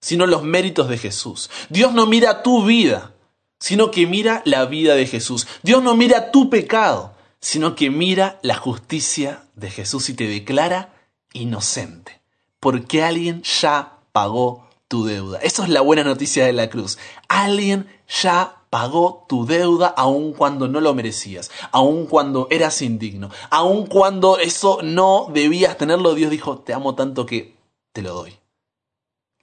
sino 0.01 0.27
los 0.27 0.43
méritos 0.45 0.89
de 0.89 0.99
Jesús. 0.99 1.51
Dios 1.71 1.93
no 1.93 2.07
mira 2.07 2.43
tu 2.43 2.65
vida, 2.65 3.15
sino 3.59 3.91
que 3.91 4.07
mira 4.07 4.43
la 4.45 4.67
vida 4.67 4.95
de 4.95 5.07
Jesús. 5.07 5.49
Dios 5.63 5.83
no 5.83 5.97
mira 5.97 6.31
tu 6.31 6.51
pecado, 6.51 7.15
sino 7.41 7.75
que 7.75 7.91
mira 7.91 8.39
la 8.43 8.55
justicia 8.55 9.45
de 9.57 9.71
Jesús 9.71 10.09
y 10.11 10.15
te 10.15 10.29
declara 10.29 10.98
inocente, 11.39 12.21
porque 12.61 13.03
alguien 13.03 13.43
ya 13.43 13.99
pagó 14.13 14.69
tu 14.89 15.05
deuda. 15.05 15.39
Eso 15.43 15.63
es 15.63 15.69
la 15.69 15.81
buena 15.81 16.05
noticia 16.05 16.47
de 16.47 16.53
la 16.53 16.71
cruz. 16.71 16.99
Alguien 17.29 17.87
ya 18.23 18.63
pagó 18.71 19.25
tu 19.29 19.47
deuda 19.47 19.89
aun 19.89 20.33
cuando 20.33 20.69
no 20.69 20.81
lo 20.81 20.95
merecías, 20.95 21.51
aun 21.73 22.07
cuando 22.07 22.49
eras 22.51 22.83
indigno, 22.83 23.31
aun 23.51 23.87
cuando 23.87 24.39
eso 24.39 24.81
no 24.83 25.29
debías 25.33 25.79
tenerlo, 25.79 26.15
Dios 26.15 26.31
dijo, 26.31 26.59
te 26.59 26.75
amo 26.75 26.95
tanto 26.95 27.27
que 27.27 27.57
te 27.93 28.03
lo 28.03 28.15
doy. 28.15 28.37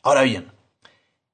Ahora 0.03 0.21
bien, 0.21 0.51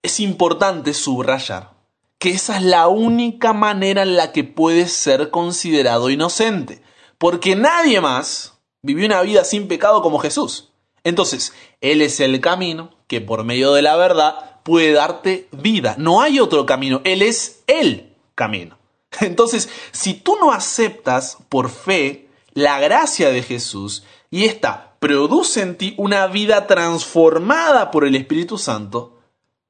es 0.01 0.19
importante 0.19 0.93
subrayar 0.93 1.71
que 2.17 2.29
esa 2.29 2.57
es 2.57 2.63
la 2.63 2.87
única 2.87 3.51
manera 3.51 4.03
en 4.03 4.15
la 4.15 4.31
que 4.31 4.43
puedes 4.43 4.93
ser 4.93 5.31
considerado 5.31 6.09
inocente, 6.09 6.81
porque 7.17 7.55
nadie 7.55 7.99
más 7.99 8.50
vivió 8.81 9.05
una 9.05 9.21
vida 9.21 9.43
sin 9.43 9.67
pecado 9.67 10.01
como 10.01 10.19
Jesús. 10.19 10.69
Entonces, 11.03 11.53
Él 11.81 12.01
es 12.01 12.19
el 12.19 12.39
camino 12.41 12.91
que 13.07 13.21
por 13.21 13.43
medio 13.43 13.73
de 13.73 13.81
la 13.81 13.95
verdad 13.95 14.61
puede 14.63 14.93
darte 14.93 15.47
vida. 15.51 15.95
No 15.97 16.21
hay 16.21 16.39
otro 16.39 16.65
camino, 16.65 17.01
Él 17.03 17.21
es 17.21 17.63
el 17.67 18.15
camino. 18.35 18.77
Entonces, 19.19 19.69
si 19.91 20.13
tú 20.13 20.37
no 20.39 20.51
aceptas 20.51 21.37
por 21.49 21.69
fe 21.69 22.27
la 22.53 22.79
gracia 22.79 23.29
de 23.29 23.43
Jesús 23.43 24.03
y 24.29 24.45
ésta 24.45 24.95
produce 24.99 25.61
en 25.61 25.77
ti 25.77 25.95
una 25.97 26.27
vida 26.27 26.67
transformada 26.67 27.91
por 27.91 28.05
el 28.05 28.15
Espíritu 28.15 28.57
Santo, 28.57 29.17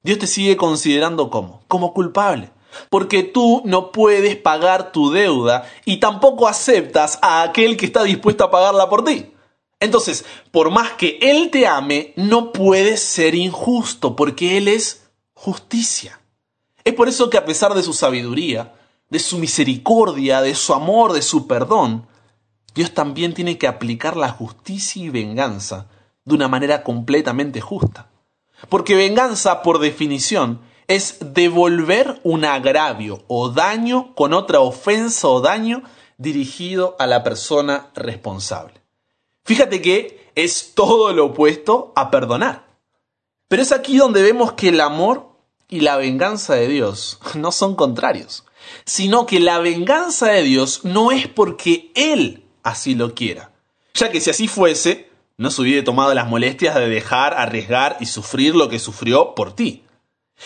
Dios 0.03 0.19
te 0.19 0.27
sigue 0.27 0.57
considerando 0.57 1.29
como, 1.29 1.61
como 1.67 1.93
culpable. 1.93 2.51
Porque 2.89 3.23
tú 3.23 3.61
no 3.65 3.91
puedes 3.91 4.35
pagar 4.35 4.91
tu 4.91 5.11
deuda 5.11 5.69
y 5.85 5.97
tampoco 5.97 6.47
aceptas 6.47 7.19
a 7.21 7.43
aquel 7.43 7.77
que 7.77 7.85
está 7.85 8.03
dispuesto 8.03 8.43
a 8.43 8.51
pagarla 8.51 8.89
por 8.89 9.03
ti. 9.03 9.31
Entonces, 9.79 10.25
por 10.51 10.69
más 10.69 10.91
que 10.91 11.17
Él 11.21 11.49
te 11.51 11.67
ame, 11.67 12.13
no 12.15 12.51
puedes 12.51 13.01
ser 13.01 13.33
injusto, 13.35 14.15
porque 14.15 14.57
Él 14.57 14.67
es 14.67 15.07
justicia. 15.33 16.21
Es 16.83 16.93
por 16.93 17.09
eso 17.09 17.29
que 17.29 17.37
a 17.37 17.45
pesar 17.45 17.73
de 17.73 17.83
su 17.83 17.93
sabiduría, 17.93 18.73
de 19.09 19.19
su 19.19 19.37
misericordia, 19.39 20.41
de 20.41 20.55
su 20.55 20.73
amor, 20.73 21.13
de 21.13 21.21
su 21.21 21.47
perdón, 21.47 22.07
Dios 22.73 22.93
también 22.93 23.33
tiene 23.33 23.57
que 23.57 23.67
aplicar 23.67 24.15
la 24.15 24.29
justicia 24.29 25.03
y 25.03 25.09
venganza 25.09 25.87
de 26.25 26.35
una 26.35 26.47
manera 26.47 26.83
completamente 26.83 27.59
justa. 27.59 28.09
Porque 28.69 28.95
venganza, 28.95 29.63
por 29.63 29.79
definición, 29.79 30.61
es 30.91 31.17
devolver 31.19 32.19
un 32.23 32.45
agravio 32.45 33.23
o 33.27 33.49
daño 33.49 34.13
con 34.15 34.33
otra 34.33 34.59
ofensa 34.59 35.27
o 35.27 35.41
daño 35.41 35.83
dirigido 36.17 36.95
a 36.99 37.07
la 37.07 37.23
persona 37.23 37.89
responsable. 37.95 38.73
Fíjate 39.43 39.81
que 39.81 40.31
es 40.35 40.73
todo 40.75 41.13
lo 41.13 41.25
opuesto 41.25 41.91
a 41.95 42.11
perdonar. 42.11 42.65
Pero 43.47 43.63
es 43.63 43.71
aquí 43.71 43.97
donde 43.97 44.21
vemos 44.21 44.53
que 44.53 44.69
el 44.69 44.79
amor 44.79 45.31
y 45.67 45.81
la 45.81 45.97
venganza 45.97 46.55
de 46.55 46.67
Dios 46.67 47.19
no 47.35 47.51
son 47.51 47.75
contrarios, 47.75 48.45
sino 48.85 49.25
que 49.25 49.39
la 49.39 49.59
venganza 49.59 50.27
de 50.27 50.43
Dios 50.43 50.85
no 50.85 51.11
es 51.11 51.27
porque 51.27 51.91
Él 51.95 52.45
así 52.63 52.95
lo 52.95 53.15
quiera, 53.15 53.51
ya 53.93 54.11
que 54.11 54.21
si 54.21 54.29
así 54.29 54.47
fuese, 54.47 55.09
no 55.37 55.49
se 55.49 55.61
hubiera 55.63 55.83
tomado 55.83 56.13
las 56.13 56.27
molestias 56.27 56.75
de 56.75 56.87
dejar, 56.87 57.33
arriesgar 57.33 57.97
y 57.99 58.05
sufrir 58.05 58.55
lo 58.55 58.69
que 58.69 58.77
sufrió 58.77 59.33
por 59.33 59.53
ti. 59.55 59.83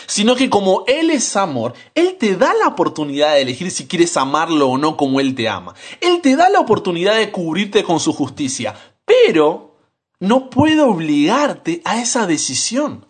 Sino 0.08 0.36
que 0.36 0.50
como 0.50 0.84
Él 0.88 1.10
es 1.10 1.36
amor, 1.36 1.74
Él 1.94 2.18
te 2.20 2.36
da 2.36 2.54
la 2.54 2.68
oportunidad 2.68 3.34
de 3.34 3.42
elegir 3.42 3.72
si 3.72 3.88
quieres 3.88 4.16
amarlo 4.18 4.70
o 4.70 4.78
no 4.78 4.98
como 4.98 5.20
Él 5.20 5.36
te 5.36 5.50
ama. 5.50 5.76
Él 6.02 6.22
te 6.22 6.36
da 6.36 6.50
la 6.50 6.60
oportunidad 6.60 7.18
de 7.18 7.32
cubrirte 7.32 7.84
con 7.84 8.00
su 8.00 8.14
justicia, 8.14 8.76
pero 9.06 9.76
no 10.20 10.50
puede 10.50 10.82
obligarte 10.82 11.82
a 11.86 12.02
esa 12.02 12.28
decisión. 12.28 13.06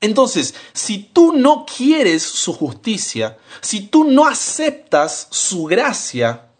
Entonces, 0.00 0.54
si 0.72 0.98
tú 0.98 1.32
no 1.32 1.64
quieres 1.64 2.22
su 2.24 2.52
justicia, 2.52 3.38
si 3.60 3.86
tú 3.86 4.04
no 4.04 4.26
aceptas 4.26 5.28
su 5.30 5.64
gracia, 5.64 6.50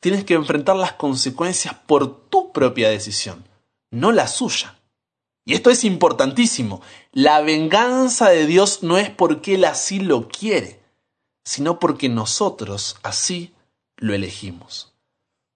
tienes 0.00 0.24
que 0.24 0.34
enfrentar 0.34 0.76
las 0.76 0.92
consecuencias 0.92 1.74
por 1.86 2.28
tu 2.28 2.52
propia 2.52 2.88
decisión, 2.88 3.48
no 3.90 4.12
la 4.12 4.28
suya. 4.28 4.78
Y 5.44 5.54
esto 5.54 5.70
es 5.70 5.84
importantísimo. 5.84 6.80
La 7.12 7.40
venganza 7.40 8.28
de 8.28 8.46
Dios 8.46 8.82
no 8.82 8.98
es 8.98 9.10
porque 9.10 9.56
Él 9.56 9.64
así 9.64 9.98
lo 9.98 10.28
quiere, 10.28 10.80
sino 11.44 11.78
porque 11.78 12.08
nosotros 12.08 12.96
así 13.02 13.52
lo 13.96 14.14
elegimos. 14.14 14.92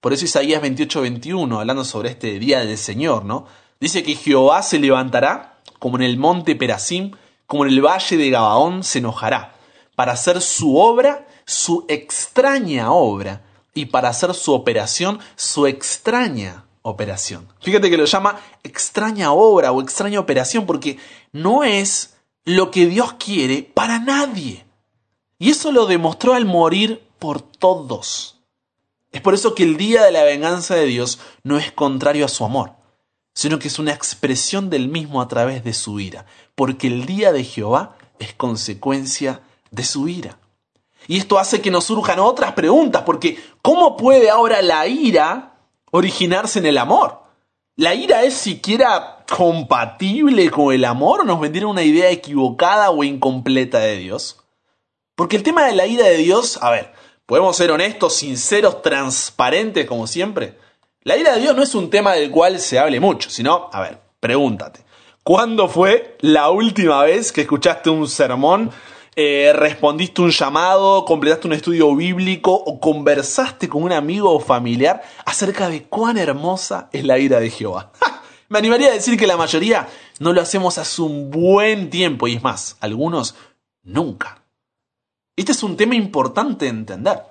Por 0.00 0.12
eso 0.12 0.24
Isaías 0.24 0.60
28, 0.60 1.00
21, 1.00 1.60
hablando 1.60 1.84
sobre 1.84 2.10
este 2.10 2.38
día 2.38 2.64
del 2.64 2.78
Señor, 2.78 3.24
¿no? 3.24 3.46
Dice 3.80 4.02
que 4.02 4.14
Jehová 4.14 4.62
se 4.62 4.78
levantará 4.78 5.60
como 5.78 5.96
en 5.96 6.02
el 6.02 6.16
monte 6.16 6.56
Perasim, 6.56 7.12
como 7.46 7.64
en 7.64 7.72
el 7.72 7.84
valle 7.84 8.16
de 8.16 8.30
Gabaón 8.30 8.82
se 8.82 8.98
enojará, 8.98 9.56
para 9.94 10.12
hacer 10.12 10.40
su 10.42 10.76
obra, 10.76 11.26
su 11.44 11.84
extraña 11.88 12.90
obra, 12.90 13.42
y 13.74 13.86
para 13.86 14.08
hacer 14.08 14.34
su 14.34 14.52
operación, 14.52 15.20
su 15.36 15.66
extraña 15.66 16.65
operación. 16.88 17.48
Fíjate 17.60 17.90
que 17.90 17.96
lo 17.96 18.04
llama 18.04 18.40
extraña 18.62 19.32
obra 19.32 19.72
o 19.72 19.82
extraña 19.82 20.20
operación 20.20 20.66
porque 20.66 20.98
no 21.32 21.64
es 21.64 22.16
lo 22.44 22.70
que 22.70 22.86
Dios 22.86 23.14
quiere 23.14 23.62
para 23.62 23.98
nadie. 23.98 24.64
Y 25.38 25.50
eso 25.50 25.72
lo 25.72 25.86
demostró 25.86 26.34
al 26.34 26.44
morir 26.44 27.02
por 27.18 27.42
todos. 27.42 28.40
Es 29.10 29.20
por 29.20 29.34
eso 29.34 29.54
que 29.54 29.64
el 29.64 29.76
día 29.76 30.04
de 30.04 30.12
la 30.12 30.22
venganza 30.22 30.76
de 30.76 30.86
Dios 30.86 31.18
no 31.42 31.58
es 31.58 31.72
contrario 31.72 32.24
a 32.24 32.28
su 32.28 32.44
amor, 32.44 32.72
sino 33.34 33.58
que 33.58 33.68
es 33.68 33.78
una 33.78 33.92
expresión 33.92 34.70
del 34.70 34.88
mismo 34.88 35.20
a 35.20 35.28
través 35.28 35.64
de 35.64 35.74
su 35.74 35.98
ira, 35.98 36.24
porque 36.54 36.86
el 36.86 37.04
día 37.04 37.32
de 37.32 37.42
Jehová 37.42 37.96
es 38.20 38.32
consecuencia 38.32 39.40
de 39.72 39.84
su 39.84 40.06
ira. 40.06 40.38
Y 41.08 41.18
esto 41.18 41.38
hace 41.38 41.60
que 41.60 41.70
nos 41.70 41.84
surjan 41.84 42.20
otras 42.20 42.52
preguntas, 42.52 43.02
porque 43.04 43.42
¿cómo 43.60 43.96
puede 43.96 44.30
ahora 44.30 44.62
la 44.62 44.86
ira 44.86 45.55
originarse 45.90 46.58
en 46.58 46.66
el 46.66 46.78
amor. 46.78 47.22
¿La 47.76 47.94
ira 47.94 48.22
es 48.22 48.34
siquiera 48.34 49.24
compatible 49.30 50.50
con 50.50 50.74
el 50.74 50.84
amor 50.84 51.20
o 51.20 51.24
nos 51.24 51.40
vendieron 51.40 51.72
una 51.72 51.82
idea 51.82 52.10
equivocada 52.10 52.90
o 52.90 53.04
incompleta 53.04 53.78
de 53.78 53.96
Dios? 53.96 54.42
Porque 55.14 55.36
el 55.36 55.42
tema 55.42 55.64
de 55.66 55.74
la 55.74 55.86
ira 55.86 56.06
de 56.06 56.16
Dios, 56.16 56.58
a 56.62 56.70
ver, 56.70 56.92
podemos 57.26 57.56
ser 57.56 57.70
honestos, 57.70 58.16
sinceros, 58.16 58.82
transparentes 58.82 59.86
como 59.86 60.06
siempre. 60.06 60.58
La 61.02 61.16
ira 61.16 61.34
de 61.34 61.40
Dios 61.40 61.54
no 61.54 61.62
es 61.62 61.74
un 61.74 61.90
tema 61.90 62.14
del 62.14 62.30
cual 62.30 62.60
se 62.60 62.78
hable 62.78 62.98
mucho, 62.98 63.30
sino, 63.30 63.68
a 63.72 63.80
ver, 63.80 64.00
pregúntate, 64.20 64.84
¿cuándo 65.22 65.68
fue 65.68 66.16
la 66.20 66.50
última 66.50 67.02
vez 67.02 67.30
que 67.30 67.42
escuchaste 67.42 67.90
un 67.90 68.08
sermón, 68.08 68.70
eh, 69.18 69.54
respondiste 69.54 70.20
un 70.20 70.30
llamado, 70.30 71.06
completaste 71.06 71.46
un 71.46 71.54
estudio 71.54 71.96
bíblico 71.96 72.52
o 72.52 72.78
conversaste 72.78 73.66
con 73.66 73.82
un 73.82 73.92
amigo 73.92 74.30
o 74.30 74.40
familiar 74.40 75.02
acerca 75.24 75.70
de 75.70 75.84
cuán 75.84 76.18
hermosa 76.18 76.90
es 76.92 77.02
la 77.02 77.18
ira 77.18 77.40
de 77.40 77.48
Jehová? 77.48 77.92
Me 78.50 78.58
animaría 78.58 78.88
a 78.88 78.92
decir 78.92 79.18
que 79.18 79.26
la 79.26 79.38
mayoría 79.38 79.88
no 80.20 80.34
lo 80.34 80.42
hacemos 80.42 80.76
hace 80.76 81.00
un 81.00 81.30
buen 81.30 81.88
tiempo 81.88 82.28
y 82.28 82.34
es 82.34 82.42
más, 82.42 82.76
algunos 82.80 83.34
nunca. 83.82 84.42
Este 85.34 85.52
es 85.52 85.62
un 85.62 85.78
tema 85.78 85.94
importante 85.94 86.66
de 86.66 86.72
entender, 86.72 87.22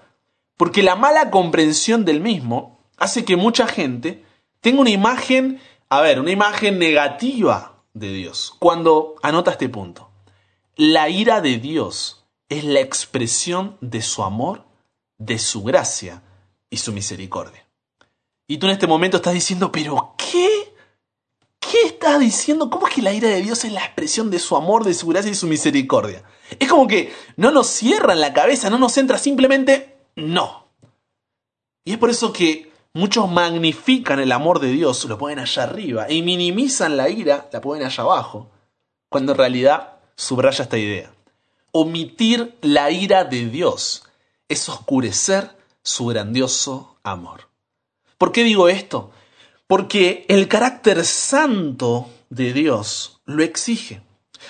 porque 0.58 0.82
la 0.82 0.96
mala 0.96 1.30
comprensión 1.30 2.04
del 2.04 2.20
mismo 2.20 2.80
hace 2.98 3.26
que 3.26 3.36
mucha 3.36 3.68
gente 3.68 4.26
tenga 4.60 4.82
una 4.82 4.90
imagen, 4.90 5.62
a 5.90 6.02
ver, 6.02 6.20
una 6.20 6.32
imagen 6.32 6.80
negativa 6.80 7.84
de 7.94 8.12
Dios. 8.12 8.56
Cuando 8.58 9.16
anota 9.22 9.52
este 9.52 9.70
punto, 9.70 10.10
la 10.76 11.10
ira 11.10 11.42
de 11.42 11.58
Dios 11.58 12.26
es 12.50 12.64
la 12.64 12.80
expresión 12.80 13.78
de 13.82 14.02
su 14.02 14.24
amor, 14.24 14.66
de 15.18 15.40
su 15.40 15.64
gracia 15.64 16.24
y 16.70 16.78
su 16.78 16.92
misericordia. 16.92 17.68
Y 18.48 18.58
tú 18.58 18.68
en 18.68 18.74
este 18.74 18.88
momento 18.88 19.18
estás 19.18 19.34
diciendo, 19.34 19.72
pero 19.72 20.16
¿qué? 20.18 20.74
¿Qué 21.60 21.82
estás 21.88 22.20
diciendo? 22.20 22.70
¿Cómo 22.70 22.88
es 22.88 22.94
que 22.94 23.02
la 23.02 23.14
ira 23.14 23.30
de 23.30 23.42
Dios 23.42 23.64
es 23.66 23.72
la 23.72 23.84
expresión 23.84 24.30
de 24.30 24.40
su 24.40 24.56
amor, 24.56 24.84
de 24.84 24.94
su 24.94 25.08
gracia 25.08 25.32
y 25.32 25.36
su 25.36 25.48
misericordia? 25.48 26.24
Es 26.60 26.70
como 26.70 26.88
que 26.88 27.12
no 27.38 27.52
nos 27.52 27.68
cierra 27.68 28.14
en 28.14 28.22
la 28.22 28.34
cabeza, 28.34 28.70
no 28.70 28.78
nos 28.78 28.98
entra 28.98 29.18
simplemente 29.18 29.98
no. 30.16 30.68
Y 31.84 31.94
es 31.94 31.98
por 31.98 32.10
eso 32.10 32.32
que 32.32 32.72
Muchos 32.96 33.30
magnifican 33.30 34.22
el 34.22 34.32
amor 34.32 34.62
de 34.62 34.70
Dios, 34.70 35.04
lo 35.04 35.18
ponen 35.18 35.40
allá 35.40 35.64
arriba, 35.64 36.10
y 36.10 36.22
minimizan 36.22 36.96
la 36.96 37.10
ira, 37.10 37.50
la 37.52 37.60
ponen 37.60 37.86
allá 37.86 38.04
abajo, 38.04 38.52
cuando 39.10 39.34
en 39.34 39.38
realidad 39.38 39.95
subraya 40.16 40.64
esta 40.64 40.78
idea. 40.78 41.12
Omitir 41.72 42.58
la 42.62 42.92
ira 42.92 43.24
de 43.24 43.48
Dios 43.48 44.04
es 44.48 44.70
oscurecer 44.70 45.52
su 45.84 46.06
grandioso 46.08 46.98
amor. 47.04 47.50
¿Por 48.18 48.32
qué 48.32 48.44
digo 48.44 48.70
esto? 48.70 49.12
Porque 49.68 50.26
el 50.30 50.48
carácter 50.48 51.06
santo 51.06 52.10
de 52.30 52.54
Dios 52.54 53.22
lo 53.26 53.44
exige. 53.44 54.02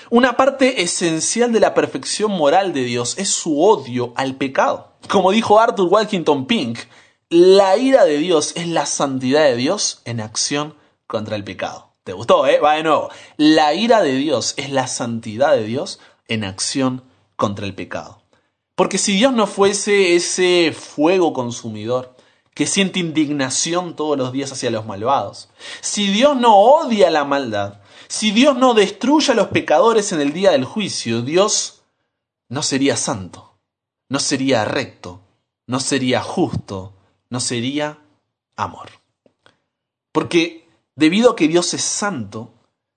Una 0.10 0.38
parte 0.38 0.82
esencial 0.82 1.52
de 1.52 1.60
la 1.60 1.74
perfección 1.74 2.32
moral 2.32 2.74
de 2.74 2.84
Dios 2.84 3.18
es 3.18 3.30
su 3.30 3.62
odio 3.62 4.14
al 4.16 4.36
pecado. 4.36 4.94
Como 5.10 5.32
dijo 5.32 5.60
Arthur 5.60 5.88
Walkington 5.88 6.46
Pink, 6.46 6.80
la 7.30 7.78
ira 7.78 8.06
de 8.06 8.18
Dios 8.18 8.54
es 8.56 8.68
la 8.68 8.86
santidad 8.86 9.44
de 9.44 9.56
Dios 9.56 10.02
en 10.06 10.22
acción 10.22 10.76
contra 11.08 11.36
el 11.36 11.44
pecado. 11.44 11.85
¿Te 12.06 12.14
gustó, 12.14 12.46
eh? 12.46 12.60
Va 12.60 12.76
de 12.76 12.84
nuevo. 12.84 13.10
La 13.36 13.74
ira 13.74 14.04
de 14.04 14.14
Dios 14.14 14.54
es 14.58 14.70
la 14.70 14.86
santidad 14.86 15.56
de 15.56 15.64
Dios 15.64 16.00
en 16.28 16.44
acción 16.44 17.04
contra 17.36 17.66
el 17.66 17.74
pecado. 17.74 18.22
Porque 18.76 19.00
si 19.00 19.18
Dios 19.18 19.34
no 19.34 19.48
fuese 19.48 20.16
ese 20.16 20.72
fuego 20.72 21.34
consumidor 21.34 22.16
que 22.54 22.68
siente 22.68 23.00
indignación 23.00 23.96
todos 23.96 24.20
los 24.20 24.32
días 24.32 24.52
hacia 24.52 24.70
los 24.70 24.86
malvados, 24.86 25.50
si 25.82 26.12
Dios 26.12 26.38
no 26.38 26.56
odia 26.56 27.10
la 27.10 27.26
maldad, 27.26 27.82
si 28.08 28.30
Dios 28.30 28.56
no 28.56 28.76
destruye 28.76 29.32
a 29.32 29.36
los 29.36 29.48
pecadores 29.48 30.12
en 30.12 30.22
el 30.22 30.32
día 30.32 30.52
del 30.52 30.64
juicio, 30.64 31.24
Dios 31.24 31.82
no 32.50 32.62
sería 32.62 32.98
santo, 32.98 33.58
no 34.10 34.20
sería 34.20 34.64
recto, 34.64 35.22
no 35.66 35.80
sería 35.80 36.22
justo, 36.22 36.94
no 37.32 37.40
sería 37.40 37.98
amor. 38.56 38.92
Porque 40.12 40.65
debido 40.96 41.32
a 41.32 41.36
que 41.36 41.48
Dios 41.48 41.74
es 41.74 41.84
santo, 41.84 42.54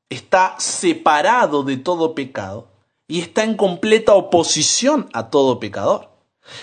está 0.09 0.57
separado 0.59 1.63
de 1.63 1.77
todo 1.77 2.15
pecado 2.15 2.69
y 3.07 3.21
está 3.21 3.45
en 3.45 3.57
completa 3.57 4.15
oposición 4.15 5.09
a 5.13 5.31
todo 5.31 5.61
pecador. 5.61 6.11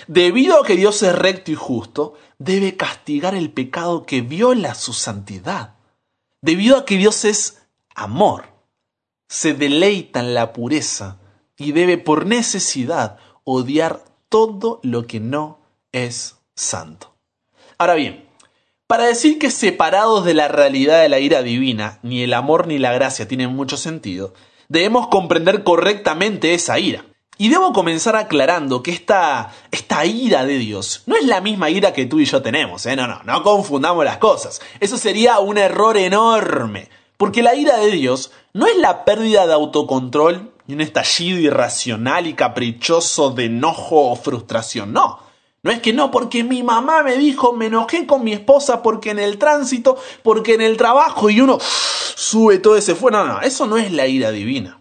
Debido 0.07 0.59
a 0.59 0.65
que 0.65 0.75
Dios 0.75 1.03
es 1.03 1.15
recto 1.15 1.51
y 1.51 1.55
justo, 1.55 2.15
debe 2.39 2.75
castigar 2.75 3.35
el 3.35 3.51
pecado 3.51 4.05
que 4.05 4.21
viola 4.21 4.73
su 4.75 4.93
santidad. 4.93 5.75
Debido 6.41 6.77
a 6.77 6.85
que 6.85 6.97
Dios 6.97 7.25
es 7.25 7.67
amor, 7.93 8.45
se 9.27 9.53
deleita 9.53 10.19
en 10.19 10.33
la 10.33 10.53
pureza 10.53 11.19
y 11.57 11.71
debe 11.71 11.97
por 11.97 12.25
necesidad 12.25 13.17
odiar 13.43 14.03
todo 14.29 14.79
lo 14.83 15.07
que 15.07 15.19
no 15.19 15.59
es 15.91 16.37
santo. 16.55 17.15
Ahora 17.77 17.95
bien, 17.95 18.25
para 18.87 19.05
decir 19.05 19.39
que 19.39 19.50
separados 19.50 20.25
de 20.25 20.33
la 20.33 20.48
realidad 20.48 21.01
de 21.01 21.09
la 21.09 21.19
ira 21.19 21.41
divina, 21.41 22.00
ni 22.03 22.21
el 22.21 22.33
amor 22.33 22.67
ni 22.67 22.77
la 22.77 22.93
gracia 22.93 23.27
tienen 23.27 23.55
mucho 23.55 23.77
sentido, 23.77 24.33
debemos 24.69 25.07
comprender 25.07 25.63
correctamente 25.63 26.53
esa 26.53 26.77
ira. 26.79 27.05
Y 27.37 27.50
debo 27.50 27.74
comenzar 27.74 28.15
aclarando 28.15 28.81
que 28.81 28.91
esta, 28.91 29.51
esta 29.69 30.05
ira 30.05 30.45
de 30.45 30.57
Dios 30.57 31.03
no 31.05 31.17
es 31.17 31.25
la 31.25 31.41
misma 31.41 31.69
ira 31.69 31.91
que 31.91 32.05
tú 32.05 32.19
y 32.19 32.25
yo 32.25 32.41
tenemos, 32.41 32.85
¿eh? 32.85 32.95
No, 32.95 33.07
no, 33.07 33.21
no 33.24 33.43
confundamos 33.43 34.05
las 34.05 34.17
cosas. 34.17 34.61
Eso 34.79 34.98
sería 34.98 35.39
un 35.39 35.57
error 35.57 35.98
enorme. 35.98 36.89
Porque 37.17 37.43
la 37.43 37.55
ira 37.55 37.77
de 37.77 37.91
Dios 37.91 38.31
no 38.53 38.67
es 38.67 38.77
la 38.77 39.03
pérdida 39.03 39.48
de 39.48 39.53
autocontrol 39.53 40.53
y 40.67 40.74
un 40.74 40.81
estallido 40.81 41.39
irracional 41.39 42.27
y 42.27 42.33
caprichoso 42.33 43.31
de 43.31 43.45
enojo 43.45 44.11
o 44.11 44.15
frustración, 44.15 44.93
no. 44.93 45.19
No 45.65 45.71
es 45.71 45.81
que 45.81 45.93
no, 45.93 46.11
porque 46.11 46.43
mi 46.43 46.61
mamá 46.61 47.01
me 47.01 47.17
dijo, 47.17 47.51
me 47.51 47.65
enojé 47.65 48.05
con 48.05 48.23
mi 48.23 48.33
esposa 48.33 48.83
porque 48.83 49.09
en 49.09 49.17
el 49.17 49.39
tránsito, 49.39 49.97
porque 50.21 50.53
en 50.53 50.61
el 50.61 50.77
trabajo 50.77 51.27
y 51.31 51.41
uno 51.41 51.57
sube 51.59 52.59
todo 52.59 52.77
ese 52.77 52.93
fuego. 52.93 53.17
No, 53.17 53.25
no, 53.25 53.41
eso 53.41 53.65
no 53.65 53.75
es 53.75 53.91
la 53.91 54.05
ira 54.05 54.29
divina. 54.29 54.79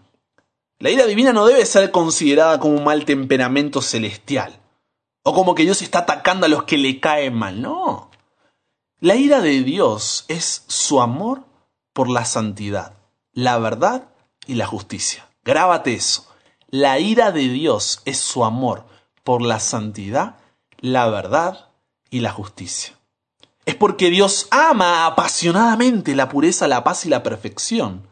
La 0.78 0.90
ira 0.90 1.06
divina 1.06 1.32
no 1.32 1.46
debe 1.46 1.64
ser 1.64 1.90
considerada 1.90 2.60
como 2.60 2.76
un 2.76 2.84
mal 2.84 3.06
temperamento 3.06 3.80
celestial. 3.80 4.60
O 5.22 5.32
como 5.32 5.54
que 5.54 5.62
Dios 5.62 5.80
está 5.80 6.00
atacando 6.00 6.44
a 6.44 6.50
los 6.50 6.64
que 6.64 6.76
le 6.76 7.00
caen 7.00 7.32
mal. 7.32 7.62
No. 7.62 8.10
La 9.00 9.16
ira 9.16 9.40
de 9.40 9.62
Dios 9.62 10.26
es 10.28 10.64
su 10.66 11.00
amor 11.00 11.44
por 11.94 12.10
la 12.10 12.26
santidad, 12.26 12.92
la 13.32 13.56
verdad 13.56 14.10
y 14.46 14.56
la 14.56 14.66
justicia. 14.66 15.30
Grábate 15.44 15.94
eso. 15.94 16.26
La 16.68 16.98
ira 16.98 17.32
de 17.32 17.48
Dios 17.48 18.02
es 18.04 18.18
su 18.18 18.44
amor 18.44 18.84
por 19.22 19.40
la 19.40 19.60
santidad 19.60 20.43
la 20.84 21.08
verdad 21.08 21.70
y 22.10 22.20
la 22.20 22.30
justicia. 22.30 22.94
Es 23.64 23.74
porque 23.74 24.10
Dios 24.10 24.48
ama 24.50 25.06
apasionadamente 25.06 26.14
la 26.14 26.28
pureza, 26.28 26.68
la 26.68 26.84
paz 26.84 27.06
y 27.06 27.08
la 27.08 27.22
perfección, 27.22 28.06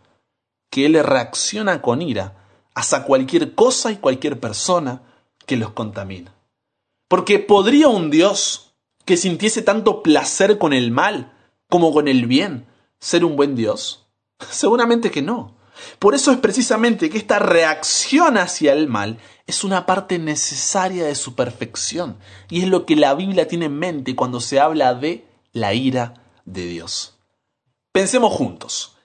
que 0.70 0.86
Él 0.86 0.98
reacciona 1.04 1.82
con 1.82 2.00
ira 2.00 2.34
hacia 2.74 3.04
cualquier 3.04 3.54
cosa 3.54 3.92
y 3.92 3.96
cualquier 3.96 4.40
persona 4.40 5.02
que 5.44 5.58
los 5.58 5.72
contamina. 5.72 6.32
Porque 7.08 7.38
podría 7.38 7.88
un 7.88 8.10
Dios 8.10 8.72
que 9.04 9.18
sintiese 9.18 9.60
tanto 9.60 10.02
placer 10.02 10.56
con 10.56 10.72
el 10.72 10.90
mal 10.92 11.30
como 11.68 11.92
con 11.92 12.08
el 12.08 12.24
bien 12.26 12.66
ser 13.00 13.26
un 13.26 13.36
buen 13.36 13.54
Dios? 13.54 14.06
Seguramente 14.50 15.10
que 15.10 15.20
no. 15.20 15.58
Por 15.98 16.14
eso 16.14 16.32
es 16.32 16.38
precisamente 16.38 17.10
que 17.10 17.18
esta 17.18 17.38
reacción 17.38 18.36
hacia 18.36 18.72
el 18.72 18.88
mal 18.88 19.18
es 19.46 19.64
una 19.64 19.86
parte 19.86 20.18
necesaria 20.18 21.04
de 21.04 21.14
su 21.14 21.34
perfección 21.34 22.18
y 22.48 22.62
es 22.62 22.68
lo 22.68 22.86
que 22.86 22.96
la 22.96 23.14
Biblia 23.14 23.48
tiene 23.48 23.66
en 23.66 23.78
mente 23.78 24.16
cuando 24.16 24.40
se 24.40 24.60
habla 24.60 24.94
de 24.94 25.26
la 25.52 25.74
ira 25.74 26.14
de 26.44 26.66
Dios. 26.66 27.18
Pensemos 27.92 28.32
juntos. 28.32 28.96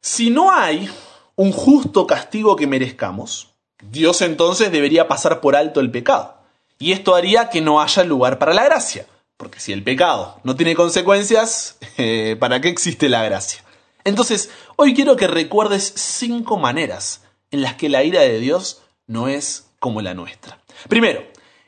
Si 0.00 0.30
no 0.30 0.52
hay 0.52 0.90
un 1.36 1.52
justo 1.52 2.06
castigo 2.06 2.56
que 2.56 2.66
merezcamos, 2.66 3.54
Dios 3.90 4.22
entonces 4.22 4.70
debería 4.70 5.08
pasar 5.08 5.40
por 5.40 5.56
alto 5.56 5.80
el 5.80 5.90
pecado. 5.90 6.38
Y 6.78 6.92
esto 6.92 7.14
haría 7.14 7.48
que 7.48 7.60
no 7.60 7.80
haya 7.80 8.04
lugar 8.04 8.38
para 8.38 8.54
la 8.54 8.64
gracia. 8.64 9.06
Porque 9.36 9.60
si 9.60 9.72
el 9.72 9.82
pecado 9.82 10.40
no 10.44 10.54
tiene 10.54 10.74
consecuencias, 10.74 11.78
eh, 11.96 12.36
¿para 12.38 12.60
qué 12.60 12.68
existe 12.68 13.08
la 13.08 13.24
gracia? 13.24 13.64
Entonces, 14.04 14.50
hoy 14.76 14.94
quiero 14.94 15.16
que 15.16 15.26
recuerdes 15.26 15.92
cinco 15.96 16.58
maneras 16.58 17.22
en 17.50 17.62
las 17.62 17.74
que 17.74 17.88
la 17.88 18.02
ira 18.02 18.20
de 18.20 18.38
Dios 18.38 18.82
no 19.06 19.28
es 19.28 19.66
como 19.78 20.00
la 20.00 20.14
nuestra. 20.14 20.58
Primero, 20.88 21.22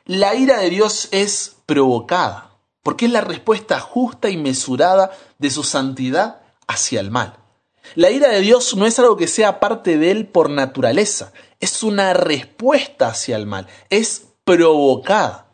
la 0.07 0.35
ira 0.35 0.59
de 0.59 0.71
Dios 0.71 1.09
es 1.13 1.57
provocada, 1.67 2.57
porque 2.83 3.07
es 3.07 3.13
la 3.13 3.21
respuesta 3.21 3.81
justa 3.81 4.31
y 4.31 4.37
mesurada 4.37 5.13
de 5.39 5.51
su 5.51 5.63
santidad 5.63 6.41
hacia 6.67 7.01
el 7.01 7.11
mal. 7.11 7.39
La 7.95 8.11
ira 8.11 8.29
de 8.29 8.41
Dios 8.41 8.77
no 8.77 8.87
es 8.87 8.99
algo 8.99 9.17
que 9.17 9.29
sea 9.29 9.61
parte 9.61 9.99
de 9.99 10.11
él 10.11 10.27
por 10.27 10.51
naturaleza, 10.51 11.33
es 11.61 11.83
una 11.83 12.15
respuesta 12.15 13.09
hacia 13.09 13.37
el 13.37 13.47
mal, 13.47 13.67
es 13.91 14.27
provocada. 14.45 15.49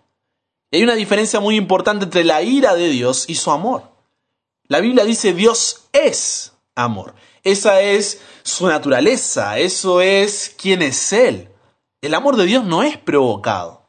Y 0.71 0.79
hay 0.79 0.83
una 0.85 0.95
diferencia 0.95 1.41
muy 1.41 1.57
importante 1.57 2.05
entre 2.05 2.25
la 2.25 2.43
ira 2.43 2.75
de 2.75 2.89
Dios 2.89 3.25
y 3.29 3.35
su 3.35 3.51
amor. 3.51 3.91
La 4.69 4.81
Biblia 4.81 5.05
dice 5.05 5.35
Dios 5.35 5.89
es 5.93 6.53
amor. 6.85 7.15
Esa 7.43 7.81
es 7.81 8.21
su 8.43 8.67
naturaleza, 8.67 9.59
eso 9.59 10.01
es 10.01 10.55
quién 10.57 10.83
es 10.83 11.13
Él. 11.13 11.49
El 12.01 12.15
amor 12.15 12.37
de 12.37 12.47
Dios 12.47 12.65
no 12.65 12.83
es 12.83 12.97
provocado. 12.97 13.83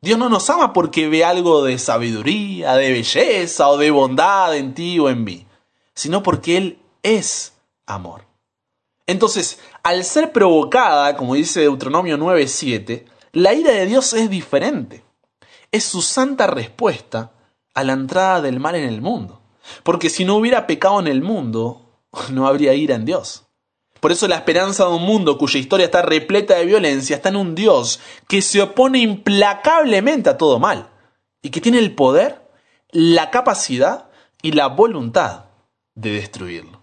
Dios 0.00 0.18
no 0.18 0.28
nos 0.28 0.48
ama 0.50 0.72
porque 0.72 1.08
ve 1.08 1.24
algo 1.24 1.64
de 1.64 1.78
sabiduría, 1.78 2.74
de 2.74 2.92
belleza 2.92 3.68
o 3.68 3.76
de 3.76 3.90
bondad 3.90 4.56
en 4.56 4.74
ti 4.74 4.98
o 4.98 5.08
en 5.08 5.24
mí, 5.24 5.46
sino 5.94 6.22
porque 6.22 6.56
Él 6.56 6.78
es 7.02 7.54
amor. 7.86 8.26
Entonces, 9.06 9.58
al 9.82 10.04
ser 10.04 10.32
provocada, 10.32 11.16
como 11.16 11.34
dice 11.34 11.60
Deuteronomio 11.60 12.18
9:7, 12.18 13.04
la 13.32 13.54
ira 13.54 13.72
de 13.72 13.86
Dios 13.86 14.12
es 14.12 14.28
diferente. 14.28 15.04
Es 15.70 15.84
su 15.84 16.02
santa 16.02 16.46
respuesta 16.46 17.32
a 17.74 17.84
la 17.84 17.92
entrada 17.92 18.40
del 18.40 18.60
mal 18.60 18.74
en 18.74 18.84
el 18.88 19.00
mundo. 19.00 19.40
Porque 19.82 20.10
si 20.10 20.24
no 20.24 20.36
hubiera 20.36 20.66
pecado 20.66 21.00
en 21.00 21.06
el 21.06 21.22
mundo, 21.22 21.85
no 22.30 22.46
habría 22.46 22.74
ira 22.74 22.94
en 22.94 23.04
Dios. 23.04 23.44
Por 24.00 24.12
eso 24.12 24.28
la 24.28 24.36
esperanza 24.36 24.84
de 24.84 24.94
un 24.94 25.02
mundo 25.02 25.38
cuya 25.38 25.58
historia 25.58 25.86
está 25.86 26.02
repleta 26.02 26.54
de 26.54 26.66
violencia 26.66 27.16
está 27.16 27.30
en 27.30 27.36
un 27.36 27.54
Dios 27.54 28.00
que 28.28 28.42
se 28.42 28.62
opone 28.62 28.98
implacablemente 28.98 30.30
a 30.30 30.36
todo 30.36 30.58
mal 30.58 30.90
y 31.42 31.50
que 31.50 31.60
tiene 31.60 31.78
el 31.78 31.94
poder, 31.94 32.42
la 32.90 33.30
capacidad 33.30 34.10
y 34.42 34.52
la 34.52 34.68
voluntad 34.68 35.46
de 35.94 36.10
destruirlo. 36.10 36.82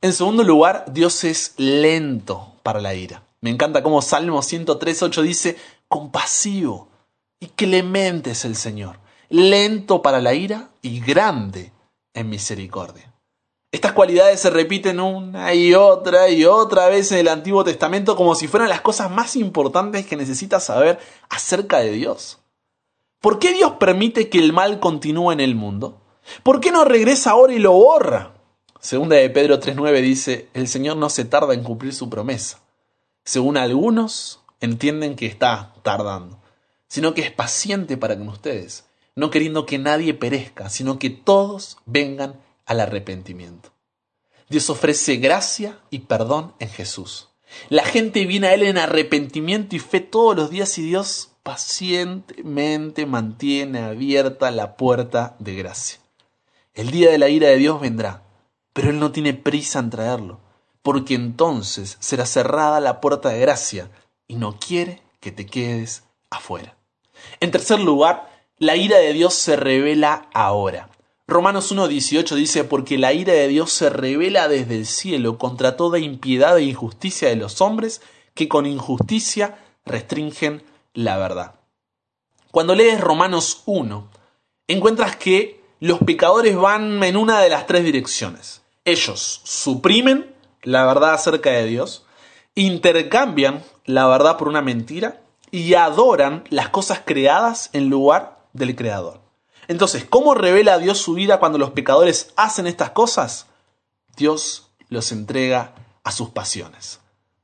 En 0.00 0.12
segundo 0.12 0.42
lugar, 0.42 0.86
Dios 0.90 1.24
es 1.24 1.54
lento 1.58 2.54
para 2.62 2.80
la 2.80 2.94
ira. 2.94 3.22
Me 3.40 3.50
encanta 3.50 3.82
cómo 3.82 4.02
Salmo 4.02 4.40
103.8 4.40 5.22
dice, 5.22 5.56
compasivo 5.86 6.88
y 7.40 7.46
clemente 7.48 8.32
es 8.32 8.44
el 8.44 8.56
Señor, 8.56 8.98
lento 9.28 10.02
para 10.02 10.20
la 10.20 10.34
ira 10.34 10.70
y 10.82 11.00
grande 11.00 11.72
en 12.14 12.30
misericordia. 12.30 13.12
Estas 13.70 13.92
cualidades 13.92 14.40
se 14.40 14.48
repiten 14.48 14.98
una 14.98 15.52
y 15.52 15.74
otra 15.74 16.30
y 16.30 16.46
otra 16.46 16.88
vez 16.88 17.12
en 17.12 17.18
el 17.18 17.28
Antiguo 17.28 17.64
Testamento 17.64 18.16
como 18.16 18.34
si 18.34 18.48
fueran 18.48 18.70
las 18.70 18.80
cosas 18.80 19.10
más 19.10 19.36
importantes 19.36 20.06
que 20.06 20.16
necesitas 20.16 20.64
saber 20.64 20.98
acerca 21.28 21.80
de 21.80 21.92
Dios. 21.92 22.38
¿Por 23.20 23.38
qué 23.38 23.52
Dios 23.52 23.72
permite 23.72 24.30
que 24.30 24.38
el 24.38 24.54
mal 24.54 24.80
continúe 24.80 25.32
en 25.32 25.40
el 25.40 25.54
mundo? 25.54 26.00
¿Por 26.42 26.60
qué 26.60 26.70
no 26.70 26.84
regresa 26.84 27.32
ahora 27.32 27.52
y 27.52 27.58
lo 27.58 27.72
borra? 27.72 28.34
Segunda 28.80 29.16
de 29.16 29.28
Pedro 29.28 29.60
3.9 29.60 30.00
dice, 30.00 30.48
el 30.54 30.68
Señor 30.68 30.96
no 30.96 31.10
se 31.10 31.26
tarda 31.26 31.52
en 31.52 31.62
cumplir 31.62 31.92
su 31.92 32.08
promesa. 32.08 32.60
Según 33.24 33.58
algunos, 33.58 34.40
entienden 34.60 35.14
que 35.14 35.26
está 35.26 35.74
tardando, 35.82 36.40
sino 36.86 37.12
que 37.12 37.20
es 37.22 37.32
paciente 37.32 37.98
para 37.98 38.16
con 38.16 38.28
ustedes, 38.28 38.86
no 39.14 39.30
queriendo 39.30 39.66
que 39.66 39.78
nadie 39.78 40.14
perezca, 40.14 40.70
sino 40.70 40.98
que 40.98 41.10
todos 41.10 41.76
vengan 41.84 42.40
al 42.68 42.80
arrepentimiento. 42.80 43.72
Dios 44.48 44.70
ofrece 44.70 45.16
gracia 45.16 45.80
y 45.90 46.00
perdón 46.00 46.54
en 46.60 46.68
Jesús. 46.68 47.30
La 47.68 47.82
gente 47.82 48.24
viene 48.26 48.48
a 48.48 48.54
Él 48.54 48.62
en 48.62 48.78
arrepentimiento 48.78 49.74
y 49.74 49.78
fe 49.78 50.00
todos 50.00 50.36
los 50.36 50.50
días 50.50 50.78
y 50.78 50.82
Dios 50.82 51.32
pacientemente 51.42 53.06
mantiene 53.06 53.80
abierta 53.80 54.50
la 54.50 54.76
puerta 54.76 55.34
de 55.38 55.54
gracia. 55.56 55.98
El 56.74 56.90
día 56.90 57.10
de 57.10 57.18
la 57.18 57.28
ira 57.28 57.48
de 57.48 57.56
Dios 57.56 57.80
vendrá, 57.80 58.22
pero 58.72 58.90
Él 58.90 59.00
no 59.00 59.12
tiene 59.12 59.34
prisa 59.34 59.78
en 59.78 59.90
traerlo, 59.90 60.40
porque 60.82 61.14
entonces 61.14 61.96
será 62.00 62.26
cerrada 62.26 62.80
la 62.80 63.00
puerta 63.00 63.30
de 63.30 63.40
gracia 63.40 63.90
y 64.26 64.36
no 64.36 64.58
quiere 64.58 65.02
que 65.20 65.32
te 65.32 65.46
quedes 65.46 66.04
afuera. 66.30 66.76
En 67.40 67.50
tercer 67.50 67.80
lugar, 67.80 68.30
la 68.58 68.76
ira 68.76 68.98
de 68.98 69.12
Dios 69.12 69.34
se 69.34 69.56
revela 69.56 70.28
ahora. 70.32 70.90
Romanos 71.30 71.74
1.18 71.74 72.34
dice, 72.36 72.64
porque 72.64 72.96
la 72.96 73.12
ira 73.12 73.34
de 73.34 73.48
Dios 73.48 73.70
se 73.70 73.90
revela 73.90 74.48
desde 74.48 74.76
el 74.76 74.86
cielo 74.86 75.36
contra 75.36 75.76
toda 75.76 75.98
impiedad 75.98 76.56
e 76.56 76.62
injusticia 76.62 77.28
de 77.28 77.36
los 77.36 77.60
hombres 77.60 78.00
que 78.32 78.48
con 78.48 78.64
injusticia 78.64 79.58
restringen 79.84 80.62
la 80.94 81.18
verdad. 81.18 81.56
Cuando 82.50 82.74
lees 82.74 82.98
Romanos 82.98 83.62
1, 83.66 84.08
encuentras 84.68 85.16
que 85.16 85.60
los 85.80 85.98
pecadores 85.98 86.56
van 86.56 87.04
en 87.04 87.18
una 87.18 87.40
de 87.40 87.50
las 87.50 87.66
tres 87.66 87.84
direcciones. 87.84 88.62
Ellos 88.86 89.42
suprimen 89.44 90.34
la 90.62 90.86
verdad 90.86 91.12
acerca 91.12 91.50
de 91.50 91.66
Dios, 91.66 92.06
intercambian 92.54 93.62
la 93.84 94.06
verdad 94.06 94.38
por 94.38 94.48
una 94.48 94.62
mentira 94.62 95.20
y 95.50 95.74
adoran 95.74 96.44
las 96.48 96.70
cosas 96.70 97.02
creadas 97.04 97.68
en 97.74 97.90
lugar 97.90 98.38
del 98.54 98.74
Creador. 98.74 99.27
Entonces, 99.68 100.06
¿cómo 100.08 100.34
revela 100.34 100.78
Dios 100.78 100.98
su 100.98 101.12
vida 101.12 101.38
cuando 101.38 101.58
los 101.58 101.70
pecadores 101.70 102.32
hacen 102.36 102.66
estas 102.66 102.90
cosas? 102.90 103.46
Dios 104.16 104.70
los 104.88 105.12
entrega 105.12 105.74
a 106.02 106.10
sus 106.10 106.30
pasiones. 106.30 107.00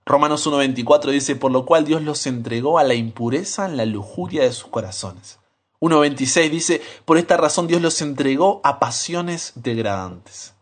Romanos 0.06 0.46
1.24 0.46 1.10
dice, 1.10 1.36
por 1.36 1.52
lo 1.52 1.66
cual 1.66 1.84
Dios 1.84 2.02
los 2.02 2.26
entregó 2.26 2.78
a 2.78 2.84
la 2.84 2.94
impureza 2.94 3.66
en 3.66 3.76
la 3.76 3.84
lujuria 3.84 4.42
de 4.42 4.52
sus 4.52 4.68
corazones. 4.68 5.38
1.26 5.80 6.50
dice, 6.50 6.82
por 7.04 7.18
esta 7.18 7.36
razón 7.36 7.66
Dios 7.66 7.82
los 7.82 8.00
entregó 8.00 8.62
a 8.64 8.78
pasiones 8.78 9.52
degradantes. 9.54 10.54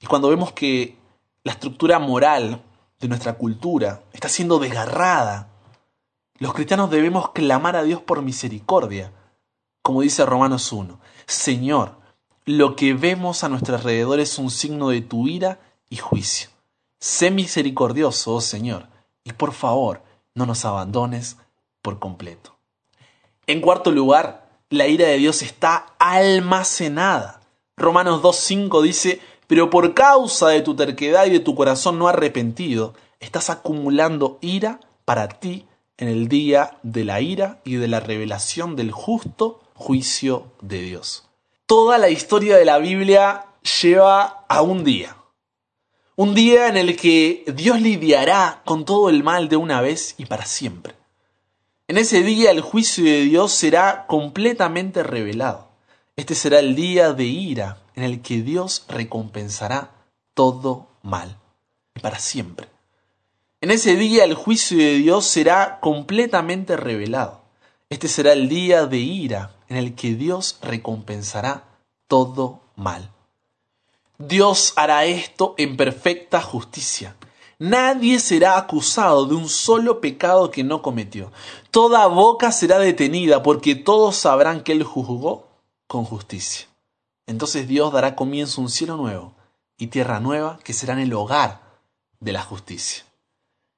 Y 0.00 0.06
cuando 0.06 0.28
vemos 0.28 0.52
que 0.52 0.98
la 1.44 1.52
estructura 1.52 1.98
moral 1.98 2.62
de 3.00 3.08
nuestra 3.08 3.34
cultura 3.34 4.02
está 4.12 4.28
siendo 4.28 4.58
desgarrada, 4.58 5.48
los 6.38 6.52
cristianos 6.52 6.90
debemos 6.90 7.30
clamar 7.30 7.76
a 7.76 7.84
Dios 7.84 8.02
por 8.02 8.20
misericordia 8.20 9.12
como 9.82 10.02
dice 10.02 10.24
Romanos 10.24 10.72
1, 10.72 10.98
Señor, 11.26 11.96
lo 12.44 12.76
que 12.76 12.94
vemos 12.94 13.44
a 13.44 13.48
nuestro 13.48 13.76
alrededor 13.76 14.20
es 14.20 14.38
un 14.38 14.50
signo 14.50 14.88
de 14.88 15.00
tu 15.00 15.28
ira 15.28 15.60
y 15.90 15.96
juicio. 15.96 16.50
Sé 16.98 17.30
misericordioso, 17.30 18.34
oh 18.34 18.40
Señor, 18.40 18.86
y 19.24 19.32
por 19.32 19.52
favor, 19.52 20.02
no 20.34 20.46
nos 20.46 20.64
abandones 20.64 21.36
por 21.82 21.98
completo. 21.98 22.56
En 23.46 23.60
cuarto 23.60 23.90
lugar, 23.90 24.48
la 24.70 24.86
ira 24.86 25.06
de 25.06 25.18
Dios 25.18 25.42
está 25.42 25.94
almacenada. 25.98 27.40
Romanos 27.76 28.22
2.5 28.22 28.82
dice, 28.82 29.20
pero 29.46 29.68
por 29.68 29.94
causa 29.94 30.48
de 30.48 30.62
tu 30.62 30.76
terquedad 30.76 31.26
y 31.26 31.30
de 31.30 31.40
tu 31.40 31.54
corazón 31.54 31.98
no 31.98 32.08
arrepentido, 32.08 32.94
estás 33.20 33.50
acumulando 33.50 34.38
ira 34.40 34.80
para 35.04 35.28
ti 35.28 35.66
en 35.96 36.08
el 36.08 36.28
día 36.28 36.78
de 36.82 37.04
la 37.04 37.20
ira 37.20 37.60
y 37.64 37.74
de 37.74 37.88
la 37.88 38.00
revelación 38.00 38.76
del 38.76 38.92
justo 38.92 39.61
juicio 39.82 40.52
de 40.60 40.80
Dios. 40.80 41.24
Toda 41.66 41.98
la 41.98 42.08
historia 42.08 42.56
de 42.56 42.64
la 42.64 42.78
Biblia 42.78 43.46
lleva 43.82 44.44
a 44.48 44.62
un 44.62 44.84
día. 44.84 45.16
Un 46.14 46.34
día 46.34 46.68
en 46.68 46.76
el 46.76 46.96
que 46.96 47.44
Dios 47.52 47.80
lidiará 47.80 48.62
con 48.64 48.84
todo 48.84 49.10
el 49.10 49.24
mal 49.24 49.48
de 49.48 49.56
una 49.56 49.80
vez 49.80 50.14
y 50.18 50.26
para 50.26 50.46
siempre. 50.46 50.94
En 51.88 51.98
ese 51.98 52.22
día 52.22 52.52
el 52.52 52.60
juicio 52.60 53.04
de 53.04 53.22
Dios 53.22 53.50
será 53.50 54.06
completamente 54.06 55.02
revelado. 55.02 55.68
Este 56.14 56.36
será 56.36 56.60
el 56.60 56.76
día 56.76 57.12
de 57.12 57.24
ira 57.24 57.78
en 57.96 58.04
el 58.04 58.22
que 58.22 58.40
Dios 58.40 58.84
recompensará 58.88 59.90
todo 60.34 60.86
mal 61.02 61.38
para 62.00 62.20
siempre. 62.20 62.68
En 63.60 63.72
ese 63.72 63.96
día 63.96 64.22
el 64.22 64.34
juicio 64.34 64.78
de 64.78 64.94
Dios 64.98 65.24
será 65.24 65.80
completamente 65.80 66.76
revelado. 66.76 67.42
Este 67.90 68.08
será 68.08 68.32
el 68.32 68.48
día 68.48 68.86
de 68.86 68.98
ira 68.98 69.56
en 69.72 69.78
el 69.78 69.94
que 69.94 70.14
Dios 70.14 70.58
recompensará 70.60 71.64
todo 72.06 72.60
mal. 72.76 73.10
Dios 74.18 74.74
hará 74.76 75.06
esto 75.06 75.54
en 75.56 75.78
perfecta 75.78 76.42
justicia. 76.42 77.16
Nadie 77.58 78.20
será 78.20 78.58
acusado 78.58 79.24
de 79.24 79.34
un 79.34 79.48
solo 79.48 80.02
pecado 80.02 80.50
que 80.50 80.62
no 80.62 80.82
cometió. 80.82 81.32
Toda 81.70 82.06
boca 82.06 82.52
será 82.52 82.78
detenida 82.78 83.42
porque 83.42 83.74
todos 83.74 84.16
sabrán 84.16 84.62
que 84.62 84.72
Él 84.72 84.82
juzgó 84.82 85.48
con 85.86 86.04
justicia. 86.04 86.66
Entonces 87.26 87.66
Dios 87.66 87.94
dará 87.94 88.14
comienzo 88.14 88.60
un 88.60 88.68
cielo 88.68 88.98
nuevo 88.98 89.32
y 89.78 89.86
tierra 89.86 90.20
nueva 90.20 90.58
que 90.62 90.74
serán 90.74 90.98
el 90.98 91.14
hogar 91.14 91.62
de 92.20 92.32
la 92.32 92.42
justicia. 92.42 93.04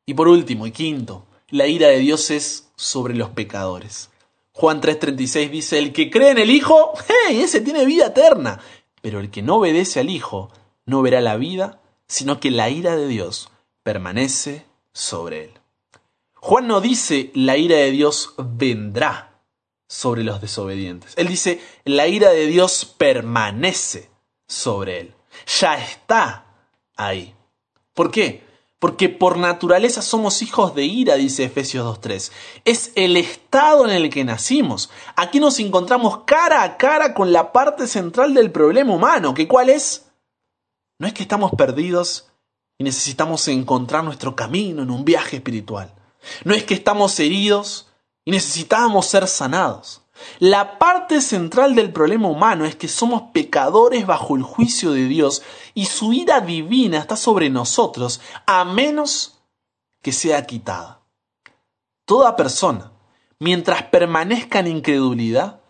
Y 0.06 0.14
por 0.14 0.26
último 0.26 0.66
y 0.66 0.72
quinto, 0.72 1.24
la 1.50 1.68
ira 1.68 1.86
de 1.86 1.98
Dios 1.98 2.32
es 2.32 2.68
sobre 2.74 3.14
los 3.14 3.30
pecadores. 3.30 4.10
Juan 4.56 4.80
3:36 4.80 5.50
dice, 5.50 5.78
el 5.78 5.92
que 5.92 6.10
cree 6.10 6.30
en 6.30 6.38
el 6.38 6.50
Hijo, 6.50 6.92
hey, 7.08 7.40
ese 7.42 7.60
tiene 7.60 7.84
vida 7.84 8.06
eterna. 8.06 8.60
Pero 9.02 9.18
el 9.18 9.30
que 9.30 9.42
no 9.42 9.56
obedece 9.56 9.98
al 9.98 10.08
Hijo 10.08 10.50
no 10.86 11.02
verá 11.02 11.20
la 11.20 11.36
vida, 11.36 11.80
sino 12.06 12.38
que 12.38 12.52
la 12.52 12.70
ira 12.70 12.96
de 12.96 13.08
Dios 13.08 13.50
permanece 13.82 14.64
sobre 14.92 15.44
él. 15.44 15.50
Juan 16.34 16.68
no 16.68 16.80
dice 16.80 17.32
la 17.34 17.56
ira 17.56 17.76
de 17.78 17.90
Dios 17.90 18.34
vendrá 18.38 19.40
sobre 19.88 20.22
los 20.22 20.40
desobedientes. 20.40 21.14
Él 21.16 21.26
dice 21.26 21.60
la 21.84 22.06
ira 22.06 22.30
de 22.30 22.46
Dios 22.46 22.84
permanece 22.84 24.08
sobre 24.46 25.00
él. 25.00 25.14
Ya 25.60 25.82
está 25.82 26.46
ahí. 26.94 27.34
¿Por 27.92 28.12
qué? 28.12 28.43
Porque 28.84 29.08
por 29.08 29.38
naturaleza 29.38 30.02
somos 30.02 30.42
hijos 30.42 30.74
de 30.74 30.84
ira, 30.84 31.14
dice 31.14 31.44
Efesios 31.44 31.86
2.3. 32.02 32.30
Es 32.66 32.92
el 32.96 33.16
estado 33.16 33.86
en 33.86 33.92
el 33.92 34.10
que 34.10 34.24
nacimos. 34.24 34.90
Aquí 35.16 35.40
nos 35.40 35.58
encontramos 35.58 36.24
cara 36.26 36.62
a 36.62 36.76
cara 36.76 37.14
con 37.14 37.32
la 37.32 37.50
parte 37.50 37.86
central 37.86 38.34
del 38.34 38.52
problema 38.52 38.92
humano, 38.92 39.32
que 39.32 39.48
cuál 39.48 39.70
es? 39.70 40.10
No 40.98 41.06
es 41.06 41.14
que 41.14 41.22
estamos 41.22 41.52
perdidos 41.52 42.28
y 42.76 42.84
necesitamos 42.84 43.48
encontrar 43.48 44.04
nuestro 44.04 44.36
camino 44.36 44.82
en 44.82 44.90
un 44.90 45.02
viaje 45.02 45.36
espiritual. 45.36 45.94
No 46.44 46.52
es 46.52 46.64
que 46.64 46.74
estamos 46.74 47.18
heridos 47.18 47.88
y 48.26 48.32
necesitábamos 48.32 49.06
ser 49.06 49.26
sanados. 49.28 50.02
La 50.38 50.78
parte 50.78 51.20
central 51.20 51.74
del 51.74 51.92
problema 51.92 52.28
humano 52.28 52.64
es 52.64 52.76
que 52.76 52.88
somos 52.88 53.30
pecadores 53.32 54.06
bajo 54.06 54.36
el 54.36 54.42
juicio 54.42 54.92
de 54.92 55.06
Dios 55.06 55.42
y 55.74 55.86
su 55.86 56.12
ira 56.12 56.40
divina 56.40 56.98
está 56.98 57.16
sobre 57.16 57.50
nosotros 57.50 58.20
a 58.46 58.64
menos 58.64 59.40
que 60.02 60.12
sea 60.12 60.46
quitada. 60.46 61.00
Toda 62.04 62.36
persona, 62.36 62.92
mientras 63.38 63.84
permanezca 63.84 64.60
en 64.60 64.68
incredulidad, 64.68 65.60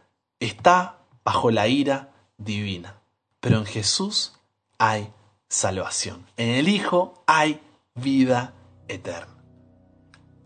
está 0.41 0.99
bajo 1.25 1.51
la 1.51 1.69
ira 1.69 2.13
divina. 2.37 3.01
Pero 3.41 3.59
en 3.59 3.67
Jesús 3.67 4.35
hay 4.79 5.13
salvación. 5.49 6.27
En 6.37 6.51
el 6.51 6.69
Hijo 6.69 7.23
hay 7.27 7.61
vida 7.95 8.55
eterna. 8.89 9.33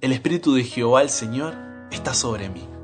El 0.01 0.13
Espíritu 0.13 0.55
de 0.55 0.65
Jehová 0.65 1.03
el 1.03 1.11
Señor 1.11 1.57
está 1.91 2.15
sobre 2.15 2.49
mí 2.49 2.78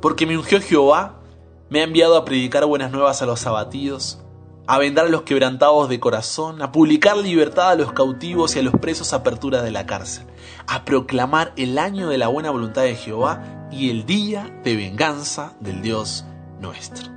porque 0.00 0.26
me 0.26 0.36
ungió 0.36 0.60
Jehová, 0.60 1.20
me 1.68 1.80
ha 1.80 1.84
enviado 1.84 2.16
a 2.16 2.24
predicar 2.24 2.64
buenas 2.66 2.92
nuevas 2.92 3.22
a 3.22 3.26
los 3.26 3.46
abatidos, 3.46 4.22
a 4.66 4.78
vendar 4.78 5.06
a 5.06 5.08
los 5.08 5.22
quebrantados 5.22 5.88
de 5.88 6.00
corazón, 6.00 6.60
a 6.62 6.72
publicar 6.72 7.16
libertad 7.16 7.70
a 7.70 7.74
los 7.76 7.92
cautivos 7.92 8.56
y 8.56 8.58
a 8.58 8.62
los 8.62 8.74
presos 8.74 9.12
apertura 9.12 9.62
de 9.62 9.70
la 9.70 9.86
cárcel, 9.86 10.26
a 10.66 10.84
proclamar 10.84 11.52
el 11.56 11.78
año 11.78 12.08
de 12.08 12.18
la 12.18 12.28
buena 12.28 12.50
voluntad 12.50 12.82
de 12.82 12.96
Jehová 12.96 13.68
y 13.70 13.90
el 13.90 14.06
día 14.06 14.60
de 14.64 14.76
venganza 14.76 15.54
del 15.60 15.82
Dios 15.82 16.24
nuestro. 16.60 17.12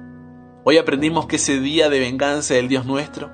Hoy 0.64 0.78
aprendimos 0.78 1.26
que 1.26 1.38
ese 1.38 1.60
día 1.60 1.90
de 1.90 2.00
venganza 2.00 2.54
del 2.54 2.68
Dios 2.68 2.86
nuestro 2.86 3.32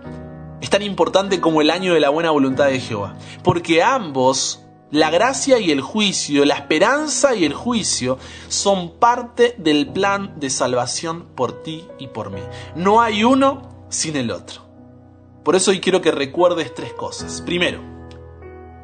es 0.61 0.69
tan 0.69 0.81
importante 0.81 1.41
como 1.41 1.61
el 1.61 1.69
año 1.69 1.93
de 1.93 1.99
la 1.99 2.09
buena 2.09 2.31
voluntad 2.31 2.67
de 2.67 2.79
Jehová, 2.79 3.15
porque 3.43 3.83
ambos 3.83 4.64
la 4.95 5.09
gracia 5.09 5.59
y 5.59 5.71
el 5.71 5.81
juicio, 5.81 6.45
la 6.45 6.55
esperanza 6.55 7.35
y 7.35 7.43
el 7.43 7.53
juicio 7.53 8.17
son 8.47 8.97
parte 8.97 9.53
del 9.57 9.91
plan 9.91 10.39
de 10.39 10.49
salvación 10.49 11.25
por 11.35 11.63
ti 11.63 11.85
y 11.99 12.07
por 12.07 12.31
mí. 12.31 12.39
No 12.77 13.01
hay 13.01 13.25
uno 13.25 13.87
sin 13.89 14.15
el 14.15 14.31
otro. 14.31 14.61
Por 15.43 15.57
eso 15.57 15.71
hoy 15.71 15.81
quiero 15.81 16.01
que 16.01 16.11
recuerdes 16.11 16.73
tres 16.73 16.93
cosas. 16.93 17.41
Primero, 17.41 17.81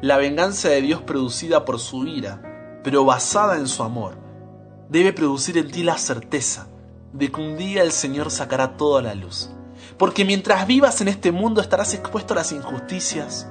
la 0.02 0.18
venganza 0.18 0.68
de 0.68 0.82
Dios 0.82 1.00
producida 1.00 1.64
por 1.64 1.80
su 1.80 2.06
ira, 2.06 2.80
pero 2.84 3.06
basada 3.06 3.56
en 3.56 3.66
su 3.66 3.82
amor, 3.82 4.18
debe 4.90 5.14
producir 5.14 5.56
en 5.56 5.70
ti 5.70 5.82
la 5.82 5.96
certeza 5.96 6.68
de 7.14 7.32
que 7.32 7.40
un 7.40 7.56
día 7.56 7.82
el 7.82 7.90
Señor 7.90 8.30
sacará 8.30 8.76
todo 8.76 8.98
a 8.98 9.02
la 9.02 9.14
luz. 9.14 9.48
Porque 9.96 10.26
mientras 10.26 10.66
vivas 10.66 11.00
en 11.00 11.08
este 11.08 11.32
mundo 11.32 11.62
estarás 11.62 11.94
expuesto 11.94 12.34
a 12.34 12.36
las 12.36 12.52
injusticias, 12.52 13.48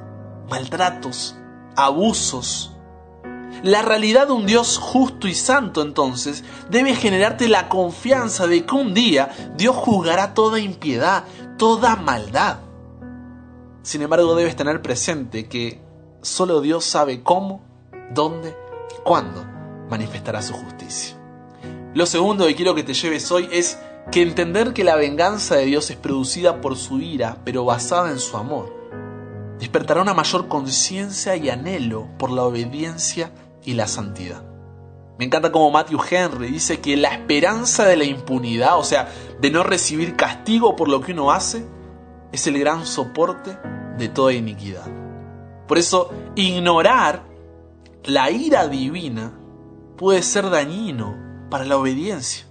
maltratos, 0.47 1.35
abusos. 1.75 2.71
La 3.63 3.83
realidad 3.83 4.27
de 4.27 4.33
un 4.33 4.47
Dios 4.47 4.77
justo 4.77 5.27
y 5.27 5.35
santo 5.35 5.81
entonces 5.81 6.43
debe 6.69 6.95
generarte 6.95 7.47
la 7.47 7.69
confianza 7.69 8.47
de 8.47 8.65
que 8.65 8.73
un 8.73 8.93
día 8.93 9.29
Dios 9.55 9.75
juzgará 9.75 10.33
toda 10.33 10.59
impiedad, 10.59 11.25
toda 11.57 11.95
maldad. 11.95 12.59
Sin 13.83 14.01
embargo, 14.01 14.35
debes 14.35 14.55
tener 14.55 14.81
presente 14.81 15.47
que 15.47 15.79
solo 16.21 16.61
Dios 16.61 16.85
sabe 16.85 17.21
cómo, 17.21 17.61
dónde 18.13 18.49
y 18.49 19.01
cuándo 19.03 19.45
manifestará 19.89 20.41
su 20.41 20.53
justicia. 20.53 21.17
Lo 21.93 22.05
segundo 22.05 22.47
que 22.47 22.55
quiero 22.55 22.73
que 22.73 22.83
te 22.83 22.93
lleves 22.93 23.31
hoy 23.31 23.47
es 23.51 23.77
que 24.11 24.23
entender 24.23 24.73
que 24.73 24.83
la 24.83 24.95
venganza 24.95 25.55
de 25.55 25.65
Dios 25.65 25.91
es 25.91 25.97
producida 25.97 26.61
por 26.61 26.77
su 26.77 26.99
ira, 26.99 27.37
pero 27.43 27.65
basada 27.65 28.09
en 28.09 28.19
su 28.19 28.37
amor 28.37 28.80
despertará 29.61 30.01
una 30.01 30.15
mayor 30.15 30.47
conciencia 30.47 31.35
y 31.35 31.51
anhelo 31.51 32.07
por 32.17 32.31
la 32.31 32.43
obediencia 32.43 33.31
y 33.63 33.75
la 33.75 33.85
santidad. 33.85 34.43
Me 35.19 35.25
encanta 35.25 35.51
como 35.51 35.69
Matthew 35.69 35.99
Henry 36.09 36.47
dice 36.47 36.79
que 36.79 36.97
la 36.97 37.09
esperanza 37.09 37.85
de 37.85 37.95
la 37.95 38.05
impunidad, 38.05 38.79
o 38.79 38.83
sea, 38.83 39.07
de 39.39 39.51
no 39.51 39.61
recibir 39.61 40.15
castigo 40.15 40.75
por 40.75 40.89
lo 40.89 41.01
que 41.01 41.11
uno 41.11 41.31
hace, 41.31 41.63
es 42.31 42.47
el 42.47 42.57
gran 42.57 42.87
soporte 42.87 43.55
de 43.99 44.09
toda 44.09 44.33
iniquidad. 44.33 44.87
Por 45.67 45.77
eso, 45.77 46.09
ignorar 46.33 47.21
la 48.05 48.31
ira 48.31 48.67
divina 48.67 49.31
puede 49.95 50.23
ser 50.23 50.49
dañino 50.49 51.15
para 51.51 51.65
la 51.65 51.77
obediencia. 51.77 52.47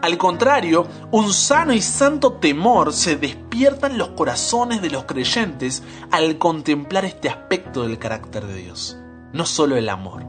Al 0.00 0.16
contrario, 0.16 0.86
un 1.10 1.32
sano 1.32 1.72
y 1.72 1.82
santo 1.82 2.34
temor 2.34 2.92
se 2.92 3.16
despierta 3.16 3.88
en 3.88 3.98
los 3.98 4.10
corazones 4.10 4.80
de 4.80 4.90
los 4.90 5.04
creyentes 5.04 5.82
al 6.10 6.38
contemplar 6.38 7.04
este 7.04 7.28
aspecto 7.28 7.82
del 7.82 7.98
carácter 7.98 8.46
de 8.46 8.54
Dios, 8.54 8.96
no 9.32 9.44
solo 9.44 9.76
el 9.76 9.88
amor. 9.88 10.24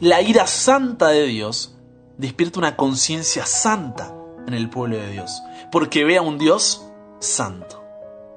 La 0.00 0.22
ira 0.22 0.46
santa 0.46 1.08
de 1.08 1.26
Dios 1.26 1.76
despierta 2.16 2.60
una 2.60 2.76
conciencia 2.76 3.46
santa 3.46 4.14
en 4.46 4.54
el 4.54 4.70
pueblo 4.70 4.96
de 4.96 5.10
Dios, 5.10 5.42
porque 5.72 6.04
ve 6.04 6.18
a 6.18 6.22
un 6.22 6.38
Dios 6.38 6.86
santo. 7.18 7.83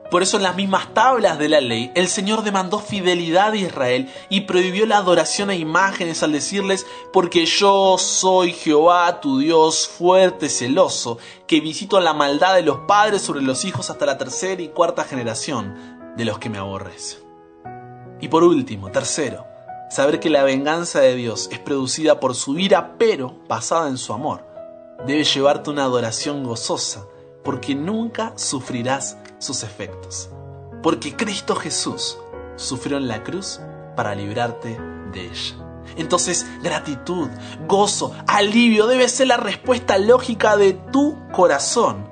Por 0.09 0.23
eso 0.23 0.37
en 0.37 0.43
las 0.43 0.55
mismas 0.55 0.93
tablas 0.93 1.37
de 1.37 1.49
la 1.49 1.59
ley 1.59 1.91
el 1.93 2.07
Señor 2.07 2.43
demandó 2.43 2.79
fidelidad 2.79 3.51
a 3.51 3.57
Israel 3.57 4.09
y 4.29 4.41
prohibió 4.41 4.85
la 4.85 4.97
adoración 4.97 5.49
a 5.49 5.55
imágenes 5.55 6.23
al 6.23 6.31
decirles, 6.31 6.85
porque 7.11 7.45
yo 7.45 7.97
soy 7.97 8.53
Jehová 8.53 9.19
tu 9.19 9.39
Dios 9.39 9.87
fuerte, 9.87 10.47
celoso, 10.47 11.17
que 11.45 11.59
visito 11.59 11.99
la 11.99 12.13
maldad 12.13 12.55
de 12.55 12.61
los 12.61 12.79
padres 12.87 13.21
sobre 13.21 13.41
los 13.41 13.65
hijos 13.65 13.89
hasta 13.89 14.05
la 14.05 14.17
tercera 14.17 14.61
y 14.61 14.69
cuarta 14.69 15.03
generación 15.03 15.97
de 16.15 16.23
los 16.23 16.39
que 16.39 16.49
me 16.49 16.57
aborrecen. 16.57 17.19
Y 18.21 18.29
por 18.29 18.45
último, 18.45 18.89
tercero, 18.89 19.45
saber 19.89 20.21
que 20.21 20.29
la 20.29 20.43
venganza 20.43 21.01
de 21.01 21.15
Dios 21.15 21.49
es 21.51 21.59
producida 21.59 22.21
por 22.21 22.33
su 22.33 22.57
ira, 22.57 22.95
pero 22.97 23.35
basada 23.49 23.89
en 23.89 23.97
su 23.97 24.13
amor, 24.13 24.45
debe 25.05 25.25
llevarte 25.25 25.69
una 25.69 25.83
adoración 25.83 26.45
gozosa, 26.45 27.05
porque 27.43 27.75
nunca 27.75 28.33
sufrirás 28.35 29.17
sus 29.39 29.63
efectos. 29.63 30.29
Porque 30.81 31.15
Cristo 31.15 31.55
Jesús 31.55 32.17
sufrió 32.55 32.97
en 32.97 33.07
la 33.07 33.23
cruz 33.23 33.59
para 33.95 34.15
librarte 34.15 34.79
de 35.11 35.25
ella. 35.25 35.55
Entonces, 35.95 36.45
gratitud, 36.61 37.29
gozo, 37.67 38.13
alivio 38.27 38.87
debe 38.87 39.07
ser 39.07 39.27
la 39.27 39.37
respuesta 39.37 39.97
lógica 39.97 40.57
de 40.57 40.73
tu 40.73 41.17
corazón 41.31 42.09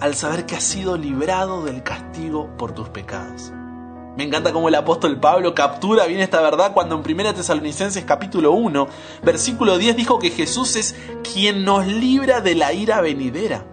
al 0.00 0.14
saber 0.14 0.46
que 0.46 0.56
has 0.56 0.64
sido 0.64 0.96
librado 0.96 1.64
del 1.64 1.82
castigo 1.82 2.56
por 2.56 2.72
tus 2.72 2.88
pecados. 2.88 3.52
Me 4.16 4.24
encanta 4.24 4.52
cómo 4.52 4.68
el 4.68 4.74
apóstol 4.74 5.20
Pablo 5.20 5.54
captura 5.54 6.06
bien 6.06 6.20
esta 6.20 6.40
verdad 6.40 6.72
cuando 6.72 6.96
en 6.96 7.20
1 7.20 7.34
Tesalonicenses 7.34 8.04
capítulo 8.04 8.52
1, 8.52 8.88
versículo 9.22 9.78
10 9.78 9.96
dijo 9.96 10.18
que 10.18 10.30
Jesús 10.30 10.74
es 10.76 10.96
quien 11.22 11.64
nos 11.64 11.86
libra 11.86 12.40
de 12.40 12.54
la 12.54 12.72
ira 12.72 13.00
venidera. 13.00 13.64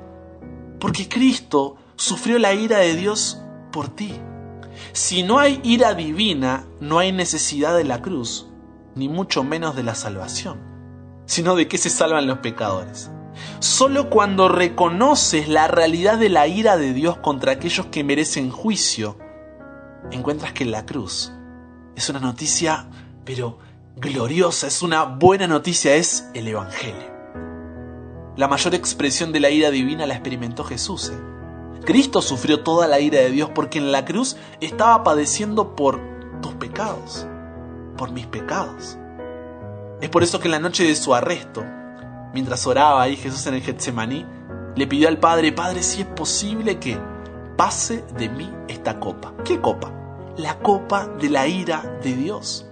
Porque 0.79 1.09
Cristo 1.09 1.77
sufrió 1.97 2.39
la 2.39 2.53
ira 2.53 2.77
de 2.77 2.95
Dios 2.95 3.41
por 3.71 3.89
ti. 3.89 4.13
Si 4.93 5.23
no 5.23 5.39
hay 5.39 5.59
ira 5.63 5.93
divina, 5.93 6.65
no 6.79 6.99
hay 6.99 7.11
necesidad 7.11 7.75
de 7.75 7.83
la 7.83 8.01
cruz, 8.01 8.47
ni 8.95 9.09
mucho 9.09 9.43
menos 9.43 9.75
de 9.75 9.83
la 9.83 9.95
salvación, 9.95 10.59
sino 11.25 11.55
de 11.55 11.67
qué 11.67 11.77
se 11.77 11.89
salvan 11.89 12.27
los 12.27 12.39
pecadores. 12.39 13.11
Solo 13.59 14.09
cuando 14.09 14.47
reconoces 14.47 15.47
la 15.49 15.67
realidad 15.67 16.17
de 16.17 16.29
la 16.29 16.47
ira 16.47 16.77
de 16.77 16.93
Dios 16.93 17.17
contra 17.17 17.51
aquellos 17.51 17.87
que 17.87 18.03
merecen 18.03 18.49
juicio, 18.49 19.17
encuentras 20.11 20.53
que 20.53 20.65
la 20.65 20.85
cruz 20.85 21.31
es 21.95 22.09
una 22.09 22.19
noticia, 22.19 22.87
pero 23.25 23.59
gloriosa, 23.95 24.67
es 24.67 24.83
una 24.83 25.03
buena 25.03 25.47
noticia, 25.47 25.95
es 25.95 26.29
el 26.33 26.47
Evangelio. 26.47 27.17
La 28.35 28.47
mayor 28.47 28.75
expresión 28.75 29.31
de 29.31 29.39
la 29.39 29.49
ira 29.49 29.71
divina 29.71 30.05
la 30.05 30.13
experimentó 30.13 30.63
Jesús. 30.63 31.09
¿eh? 31.09 31.36
Cristo 31.87 32.21
sufrió 32.21 32.63
toda 32.63 32.85
la 32.85 32.99
ira 32.99 33.19
de 33.19 33.31
Dios 33.31 33.49
porque 33.55 33.77
en 33.77 33.93
la 33.93 34.03
cruz 34.03 34.35
estaba 34.59 35.05
padeciendo 35.05 35.73
por 35.73 36.01
tus 36.41 36.53
pecados, 36.55 37.25
por 37.95 38.11
mis 38.11 38.27
pecados. 38.27 38.97
Es 40.01 40.09
por 40.09 40.21
eso 40.21 40.41
que 40.41 40.49
en 40.49 40.51
la 40.51 40.59
noche 40.59 40.83
de 40.83 40.97
su 40.97 41.15
arresto, 41.15 41.63
mientras 42.33 42.67
oraba 42.67 43.03
ahí 43.03 43.15
Jesús 43.15 43.47
en 43.47 43.53
el 43.53 43.61
Getsemaní, 43.61 44.25
le 44.75 44.85
pidió 44.85 45.07
al 45.07 45.17
Padre, 45.17 45.53
Padre, 45.53 45.81
si 45.81 46.01
es 46.01 46.07
posible 46.07 46.77
que 46.77 46.99
pase 47.55 48.03
de 48.17 48.27
mí 48.27 48.51
esta 48.67 48.99
copa. 48.99 49.33
¿Qué 49.45 49.61
copa? 49.61 49.89
La 50.35 50.59
copa 50.59 51.07
de 51.07 51.29
la 51.29 51.47
ira 51.47 51.99
de 52.03 52.13
Dios. 52.17 52.65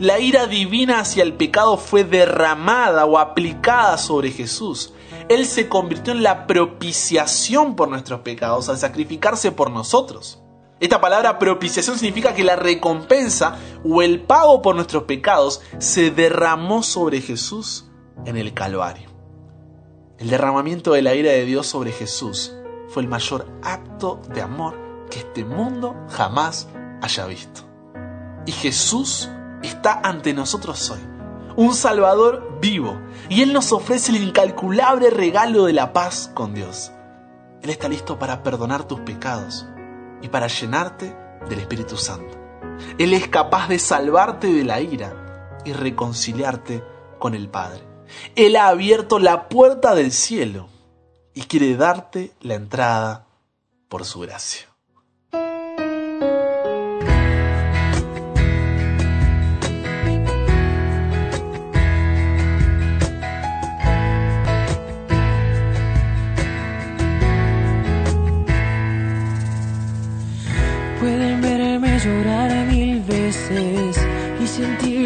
La 0.00 0.20
ira 0.20 0.46
divina 0.46 1.00
hacia 1.00 1.22
el 1.22 1.32
pecado 1.32 1.78
fue 1.78 2.04
derramada 2.04 3.06
o 3.06 3.18
aplicada 3.18 3.96
sobre 3.96 4.30
Jesús. 4.30 4.92
Él 5.30 5.46
se 5.46 5.68
convirtió 5.68 6.12
en 6.12 6.24
la 6.24 6.48
propiciación 6.48 7.76
por 7.76 7.88
nuestros 7.88 8.22
pecados 8.22 8.68
al 8.68 8.78
sacrificarse 8.78 9.52
por 9.52 9.70
nosotros. 9.70 10.42
Esta 10.80 11.00
palabra 11.00 11.38
propiciación 11.38 11.96
significa 11.96 12.34
que 12.34 12.42
la 12.42 12.56
recompensa 12.56 13.56
o 13.84 14.02
el 14.02 14.22
pago 14.22 14.60
por 14.60 14.74
nuestros 14.74 15.04
pecados 15.04 15.62
se 15.78 16.10
derramó 16.10 16.82
sobre 16.82 17.20
Jesús 17.20 17.88
en 18.24 18.36
el 18.36 18.54
Calvario. 18.54 19.08
El 20.18 20.30
derramamiento 20.30 20.94
de 20.94 21.02
la 21.02 21.14
ira 21.14 21.30
de 21.30 21.44
Dios 21.44 21.68
sobre 21.68 21.92
Jesús 21.92 22.52
fue 22.88 23.04
el 23.04 23.08
mayor 23.08 23.46
acto 23.62 24.20
de 24.34 24.42
amor 24.42 25.06
que 25.12 25.20
este 25.20 25.44
mundo 25.44 25.94
jamás 26.08 26.66
haya 27.02 27.26
visto. 27.26 27.60
Y 28.46 28.50
Jesús 28.52 29.30
está 29.62 30.00
ante 30.02 30.34
nosotros 30.34 30.90
hoy 30.90 31.19
un 31.56 31.74
Salvador 31.74 32.58
vivo, 32.60 33.00
y 33.28 33.42
Él 33.42 33.52
nos 33.52 33.72
ofrece 33.72 34.12
el 34.12 34.22
incalculable 34.22 35.10
regalo 35.10 35.64
de 35.64 35.72
la 35.72 35.92
paz 35.92 36.30
con 36.34 36.54
Dios. 36.54 36.92
Él 37.62 37.70
está 37.70 37.88
listo 37.88 38.18
para 38.18 38.42
perdonar 38.42 38.84
tus 38.84 39.00
pecados 39.00 39.66
y 40.22 40.28
para 40.28 40.46
llenarte 40.46 41.14
del 41.48 41.58
Espíritu 41.58 41.96
Santo. 41.96 42.38
Él 42.98 43.12
es 43.12 43.28
capaz 43.28 43.68
de 43.68 43.78
salvarte 43.78 44.52
de 44.52 44.64
la 44.64 44.80
ira 44.80 45.58
y 45.64 45.72
reconciliarte 45.72 46.82
con 47.18 47.34
el 47.34 47.48
Padre. 47.48 47.82
Él 48.34 48.56
ha 48.56 48.68
abierto 48.68 49.18
la 49.18 49.48
puerta 49.48 49.94
del 49.94 50.12
cielo 50.12 50.68
y 51.34 51.42
quiere 51.42 51.76
darte 51.76 52.32
la 52.40 52.54
entrada 52.54 53.26
por 53.88 54.04
su 54.04 54.20
gracia. 54.20 54.69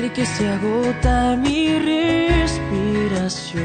Que 0.03 0.27
se 0.27 0.49
agota 0.49 1.37
mi 1.37 1.79
respiración. 1.79 3.61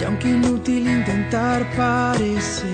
Y 0.00 0.04
aunque 0.04 0.28
inútil 0.28 0.90
intentar 0.90 1.64
parece, 1.76 2.66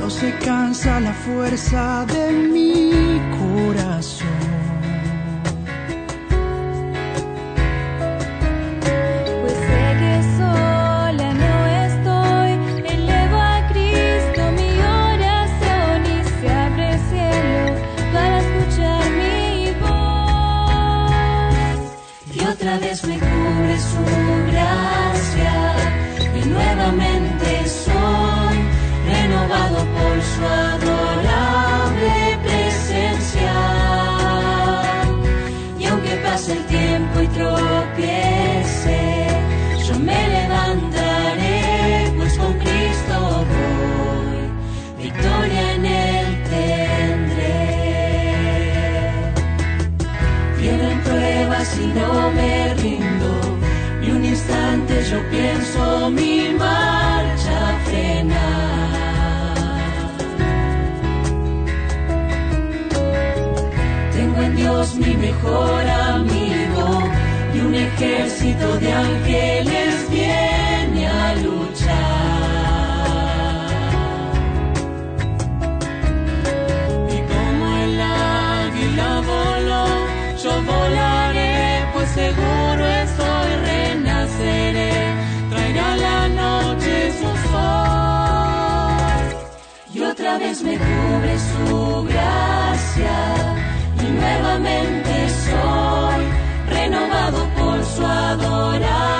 no 0.00 0.10
se 0.10 0.32
cansa 0.38 0.98
la 0.98 1.12
fuerza 1.12 2.04
de 2.06 2.32
mi 2.32 3.20
corazón. 3.38 4.15
Dios 64.86 64.94
mi 64.94 65.16
mejor 65.16 65.88
amigo 65.88 67.02
y 67.54 67.58
un 67.58 67.74
ejército 67.74 68.78
de 68.78 68.92
ángeles 68.92 70.10
viene 70.10 71.08
a 71.08 71.34
luchar. 71.34 71.96
Y 77.08 77.18
como 77.32 77.66
el 77.84 78.00
águila 78.00 79.22
voló, 79.32 79.86
yo 80.42 80.62
volaré, 80.62 81.84
pues 81.92 82.08
seguro 82.10 82.86
estoy, 82.86 83.50
renaceré. 83.64 85.14
Traerá 85.50 85.96
la 85.96 86.28
noche 86.28 87.12
su 87.18 87.30
sol. 87.48 87.74
Y 89.94 90.00
otra 90.00 90.38
vez 90.38 90.62
me 90.62 90.76
cubre 90.78 91.38
su 91.38 92.04
gracia. 92.04 93.55
Nuevamente 94.16 95.28
soy 95.44 96.24
renovado 96.68 97.48
por 97.56 97.84
su 97.84 98.04
adorable 98.04 99.15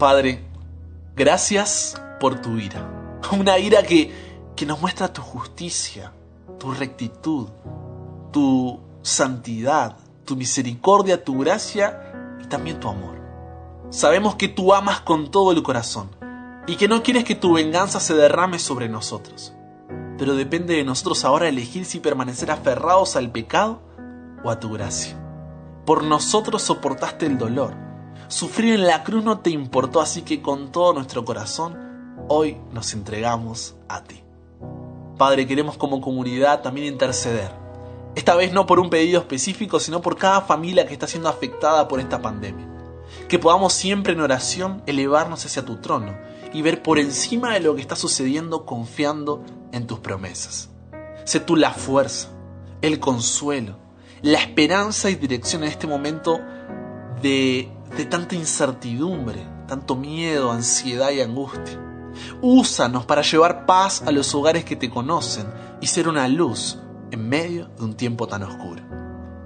Padre, 0.00 0.42
gracias 1.14 2.00
por 2.20 2.40
tu 2.40 2.56
ira. 2.56 3.20
Una 3.38 3.58
ira 3.58 3.82
que, 3.82 4.10
que 4.56 4.64
nos 4.64 4.80
muestra 4.80 5.12
tu 5.12 5.20
justicia, 5.20 6.14
tu 6.58 6.72
rectitud, 6.72 7.48
tu 8.32 8.80
santidad, 9.02 9.98
tu 10.24 10.36
misericordia, 10.36 11.22
tu 11.22 11.38
gracia 11.38 12.14
y 12.42 12.46
también 12.46 12.80
tu 12.80 12.88
amor. 12.88 13.20
Sabemos 13.90 14.36
que 14.36 14.48
tú 14.48 14.72
amas 14.72 15.02
con 15.02 15.30
todo 15.30 15.52
el 15.52 15.62
corazón 15.62 16.08
y 16.66 16.76
que 16.76 16.88
no 16.88 17.02
quieres 17.02 17.24
que 17.24 17.34
tu 17.34 17.52
venganza 17.52 18.00
se 18.00 18.14
derrame 18.14 18.58
sobre 18.58 18.88
nosotros. 18.88 19.52
Pero 20.16 20.34
depende 20.34 20.76
de 20.76 20.84
nosotros 20.84 21.26
ahora 21.26 21.46
elegir 21.46 21.84
si 21.84 22.00
permanecer 22.00 22.50
aferrados 22.50 23.16
al 23.16 23.30
pecado 23.30 23.82
o 24.42 24.50
a 24.50 24.60
tu 24.60 24.72
gracia. 24.72 25.20
Por 25.84 26.04
nosotros 26.04 26.62
soportaste 26.62 27.26
el 27.26 27.36
dolor. 27.36 27.89
Sufrir 28.30 28.74
en 28.74 28.86
la 28.86 29.02
cruz 29.02 29.24
no 29.24 29.40
te 29.40 29.50
importó, 29.50 30.00
así 30.00 30.22
que 30.22 30.40
con 30.40 30.70
todo 30.70 30.92
nuestro 30.92 31.24
corazón, 31.24 31.76
hoy 32.28 32.56
nos 32.72 32.92
entregamos 32.92 33.74
a 33.88 34.04
ti. 34.04 34.22
Padre, 35.18 35.48
queremos 35.48 35.76
como 35.76 36.00
comunidad 36.00 36.62
también 36.62 36.86
interceder. 36.86 37.50
Esta 38.14 38.36
vez 38.36 38.52
no 38.52 38.66
por 38.66 38.78
un 38.78 38.88
pedido 38.88 39.18
específico, 39.18 39.80
sino 39.80 40.00
por 40.00 40.16
cada 40.16 40.42
familia 40.42 40.86
que 40.86 40.92
está 40.92 41.08
siendo 41.08 41.28
afectada 41.28 41.88
por 41.88 41.98
esta 41.98 42.22
pandemia. 42.22 42.68
Que 43.28 43.40
podamos 43.40 43.72
siempre 43.72 44.12
en 44.12 44.20
oración 44.20 44.80
elevarnos 44.86 45.44
hacia 45.44 45.64
tu 45.64 45.78
trono 45.78 46.16
y 46.52 46.62
ver 46.62 46.84
por 46.84 47.00
encima 47.00 47.54
de 47.54 47.60
lo 47.60 47.74
que 47.74 47.80
está 47.82 47.96
sucediendo 47.96 48.64
confiando 48.64 49.42
en 49.72 49.88
tus 49.88 49.98
promesas. 49.98 50.70
Sé 51.24 51.40
tú 51.40 51.56
la 51.56 51.72
fuerza, 51.72 52.28
el 52.80 53.00
consuelo, 53.00 53.76
la 54.22 54.38
esperanza 54.38 55.10
y 55.10 55.16
dirección 55.16 55.64
en 55.64 55.70
este 55.70 55.88
momento 55.88 56.38
de, 57.20 57.68
de 57.96 58.04
tanta 58.04 58.34
incertidumbre, 58.34 59.46
tanto 59.66 59.96
miedo, 59.96 60.50
ansiedad 60.52 61.10
y 61.10 61.20
angustia. 61.20 61.78
Úsanos 62.40 63.04
para 63.06 63.22
llevar 63.22 63.66
paz 63.66 64.02
a 64.06 64.12
los 64.12 64.34
hogares 64.34 64.64
que 64.64 64.76
te 64.76 64.90
conocen 64.90 65.46
y 65.80 65.86
ser 65.86 66.08
una 66.08 66.28
luz 66.28 66.78
en 67.10 67.28
medio 67.28 67.68
de 67.78 67.84
un 67.84 67.94
tiempo 67.94 68.26
tan 68.26 68.42
oscuro. 68.42 68.82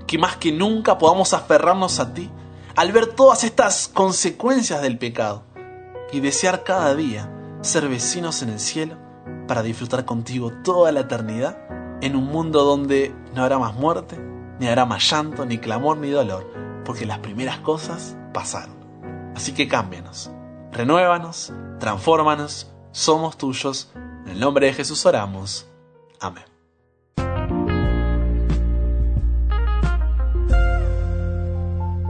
Que 0.06 0.18
más 0.18 0.36
que 0.36 0.52
nunca 0.52 0.98
podamos 0.98 1.32
aferrarnos 1.32 2.00
a 2.00 2.12
ti 2.12 2.30
al 2.76 2.92
ver 2.92 3.06
todas 3.06 3.44
estas 3.44 3.88
consecuencias 3.88 4.82
del 4.82 4.98
pecado 4.98 5.44
y 6.12 6.20
desear 6.20 6.64
cada 6.64 6.94
día 6.94 7.30
ser 7.62 7.88
vecinos 7.88 8.42
en 8.42 8.50
el 8.50 8.60
cielo 8.60 8.96
para 9.48 9.62
disfrutar 9.62 10.04
contigo 10.04 10.52
toda 10.62 10.92
la 10.92 11.00
eternidad 11.00 11.58
en 12.00 12.16
un 12.16 12.26
mundo 12.26 12.64
donde 12.64 13.14
no 13.34 13.42
habrá 13.42 13.58
más 13.58 13.74
muerte, 13.74 14.18
ni 14.58 14.66
habrá 14.66 14.84
más 14.84 15.08
llanto, 15.10 15.46
ni 15.46 15.58
clamor, 15.58 15.96
ni 15.96 16.10
dolor, 16.10 16.50
porque 16.84 17.06
las 17.06 17.20
primeras 17.20 17.58
cosas 17.58 18.16
pasaron. 18.34 18.76
Así 19.34 19.52
que 19.52 19.66
cámbianos, 19.66 20.30
renuévanos, 20.70 21.54
transfórmanos, 21.80 22.70
somos 22.92 23.38
tuyos. 23.38 23.90
En 23.94 24.28
el 24.32 24.40
nombre 24.40 24.66
de 24.66 24.74
Jesús 24.74 25.06
oramos. 25.06 25.66
Amén. 26.20 26.44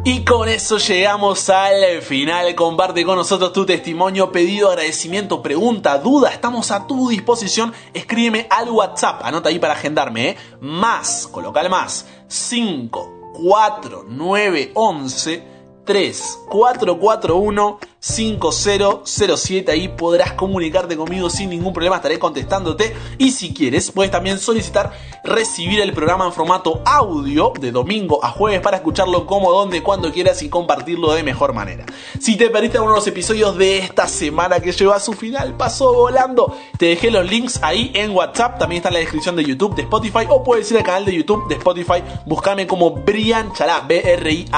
Y 0.07 0.23
con 0.23 0.51
eso 0.51 0.77
llegamos 0.77 1.49
al 1.49 2.03
final. 2.03 2.55
Comparte 2.55 3.07
con 3.07 3.17
nosotros 3.17 3.55
tu 3.55 3.65
testimonio, 3.65 4.31
pedido, 4.31 4.69
agradecimiento, 4.69 5.41
pregunta, 5.41 5.97
duda. 5.97 6.29
Estamos 6.29 6.71
a 6.71 6.87
tu 6.87 7.09
disposición. 7.09 7.73
Escríbeme 7.95 8.47
al 8.51 8.69
WhatsApp. 8.69 9.23
Anota 9.25 9.49
ahí 9.49 9.59
para 9.59 9.73
agendarme. 9.73 10.29
¿eh? 10.29 10.37
Más, 10.61 11.27
coloca 11.27 11.63
el 11.63 11.71
más. 11.71 12.07
5, 12.29 13.33
4, 13.33 14.05
9, 14.07 14.73
11, 14.75 15.54
3, 15.85 16.13
4, 16.51 16.95
4, 16.97 17.35
1. 17.35 17.79
5007 18.05 19.73
ahí 19.73 19.89
podrás 19.89 20.33
comunicarte 20.33 20.95
conmigo 20.95 21.31
sin 21.31 21.49
ningún 21.49 21.73
problema, 21.73 21.97
estaré 21.97 22.19
contestándote. 22.19 22.95
Y 23.17 23.31
si 23.31 23.55
quieres 23.55 23.91
puedes 23.91 24.13
también 24.13 24.39
solicitar 24.39 24.93
recibir 25.25 25.81
el 25.81 25.95
programa 25.95 26.27
en 26.27 26.33
formato 26.35 26.83
audio 26.85 27.55
de 27.59 27.73
domingo 27.73 28.23
a 28.23 28.29
jueves 28.29 28.61
para 28.61 28.77
escucharlo 28.77 29.25
como, 29.25 29.51
donde, 29.51 29.83
cuando 29.83 30.13
quieras 30.13 30.43
y 30.43 30.51
compartirlo 30.51 31.15
de 31.15 31.23
mejor 31.23 31.55
manera. 31.55 31.87
Si 32.21 32.37
te 32.37 32.51
perdiste 32.51 32.79
uno 32.79 32.91
de 32.91 32.97
los 32.97 33.07
episodios 33.07 33.57
de 33.57 33.79
esta 33.79 34.07
semana 34.07 34.61
que 34.61 34.73
llegó 34.73 34.93
a 34.93 35.01
su 35.01 35.15
final, 35.15 35.57
pasó 35.57 35.95
volando, 35.95 36.55
te 36.77 36.85
dejé 36.87 37.11
los 37.11 37.25
links 37.29 37.59
ahí 37.63 37.91
en 37.95 38.11
WhatsApp, 38.11 38.59
también 38.59 38.81
está 38.81 38.91
en 38.91 38.95
la 38.95 39.01
descripción 39.01 39.35
de 39.35 39.45
YouTube, 39.45 39.75
de 39.77 39.83
Spotify 39.83 40.27
o 40.29 40.45
puedes 40.45 40.71
ir 40.71 40.77
al 40.77 40.85
canal 40.85 41.07
de 41.07 41.15
YouTube 41.15 41.49
de 41.49 41.55
Spotify, 41.55 42.03
búscame 42.27 42.67
como 42.67 42.91
Brian 42.91 43.51
Chalá, 43.55 43.81
B-R-I-A-N-C-H-A-L-A, 43.89 44.51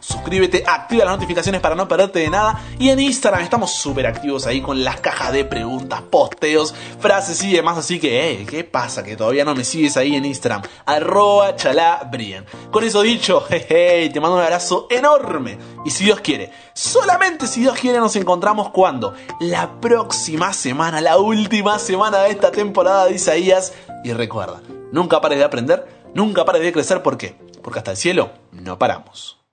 suscríbete, 0.00 0.64
activa 0.66 1.04
las 1.04 1.14
notificaciones 1.14 1.60
para 1.60 1.76
no 1.88 2.06
de 2.08 2.30
nada. 2.30 2.60
Y 2.78 2.90
en 2.90 3.00
Instagram 3.00 3.42
estamos 3.42 3.72
súper 3.72 4.06
activos 4.06 4.46
ahí 4.46 4.60
con 4.60 4.84
las 4.84 5.00
cajas 5.00 5.32
de 5.32 5.44
preguntas, 5.44 6.02
posteos, 6.02 6.74
frases 6.98 7.42
y 7.42 7.52
demás. 7.52 7.78
Así 7.78 7.98
que, 7.98 8.32
eh, 8.32 8.46
¿qué 8.46 8.64
pasa? 8.64 9.02
Que 9.02 9.16
todavía 9.16 9.44
no 9.44 9.54
me 9.54 9.64
sigues 9.64 9.96
ahí 9.96 10.14
en 10.14 10.24
Instagram. 10.24 10.62
Arroba 10.86 11.56
chalabrien. 11.56 12.44
Con 12.70 12.84
eso 12.84 13.02
dicho, 13.02 13.40
jeje, 13.48 14.10
te 14.10 14.20
mando 14.20 14.36
un 14.36 14.42
abrazo 14.42 14.86
enorme. 14.90 15.58
Y 15.84 15.90
si 15.90 16.04
Dios 16.04 16.20
quiere, 16.20 16.50
solamente 16.72 17.46
si 17.46 17.60
Dios 17.60 17.78
quiere, 17.78 17.98
nos 17.98 18.16
encontramos 18.16 18.70
cuando? 18.70 19.14
La 19.40 19.80
próxima 19.80 20.52
semana, 20.52 21.00
la 21.00 21.18
última 21.18 21.78
semana 21.78 22.18
de 22.20 22.30
esta 22.30 22.50
temporada 22.50 23.06
de 23.06 23.14
Isaías. 23.14 23.72
Y 24.02 24.12
recuerda, 24.12 24.60
nunca 24.92 25.20
pares 25.20 25.38
de 25.38 25.44
aprender, 25.44 25.86
nunca 26.14 26.44
pares 26.44 26.62
de 26.62 26.72
crecer. 26.72 27.02
¿Por 27.02 27.16
qué? 27.16 27.36
Porque 27.62 27.78
hasta 27.78 27.92
el 27.92 27.96
cielo 27.96 28.30
no 28.52 28.78
paramos. 28.78 29.43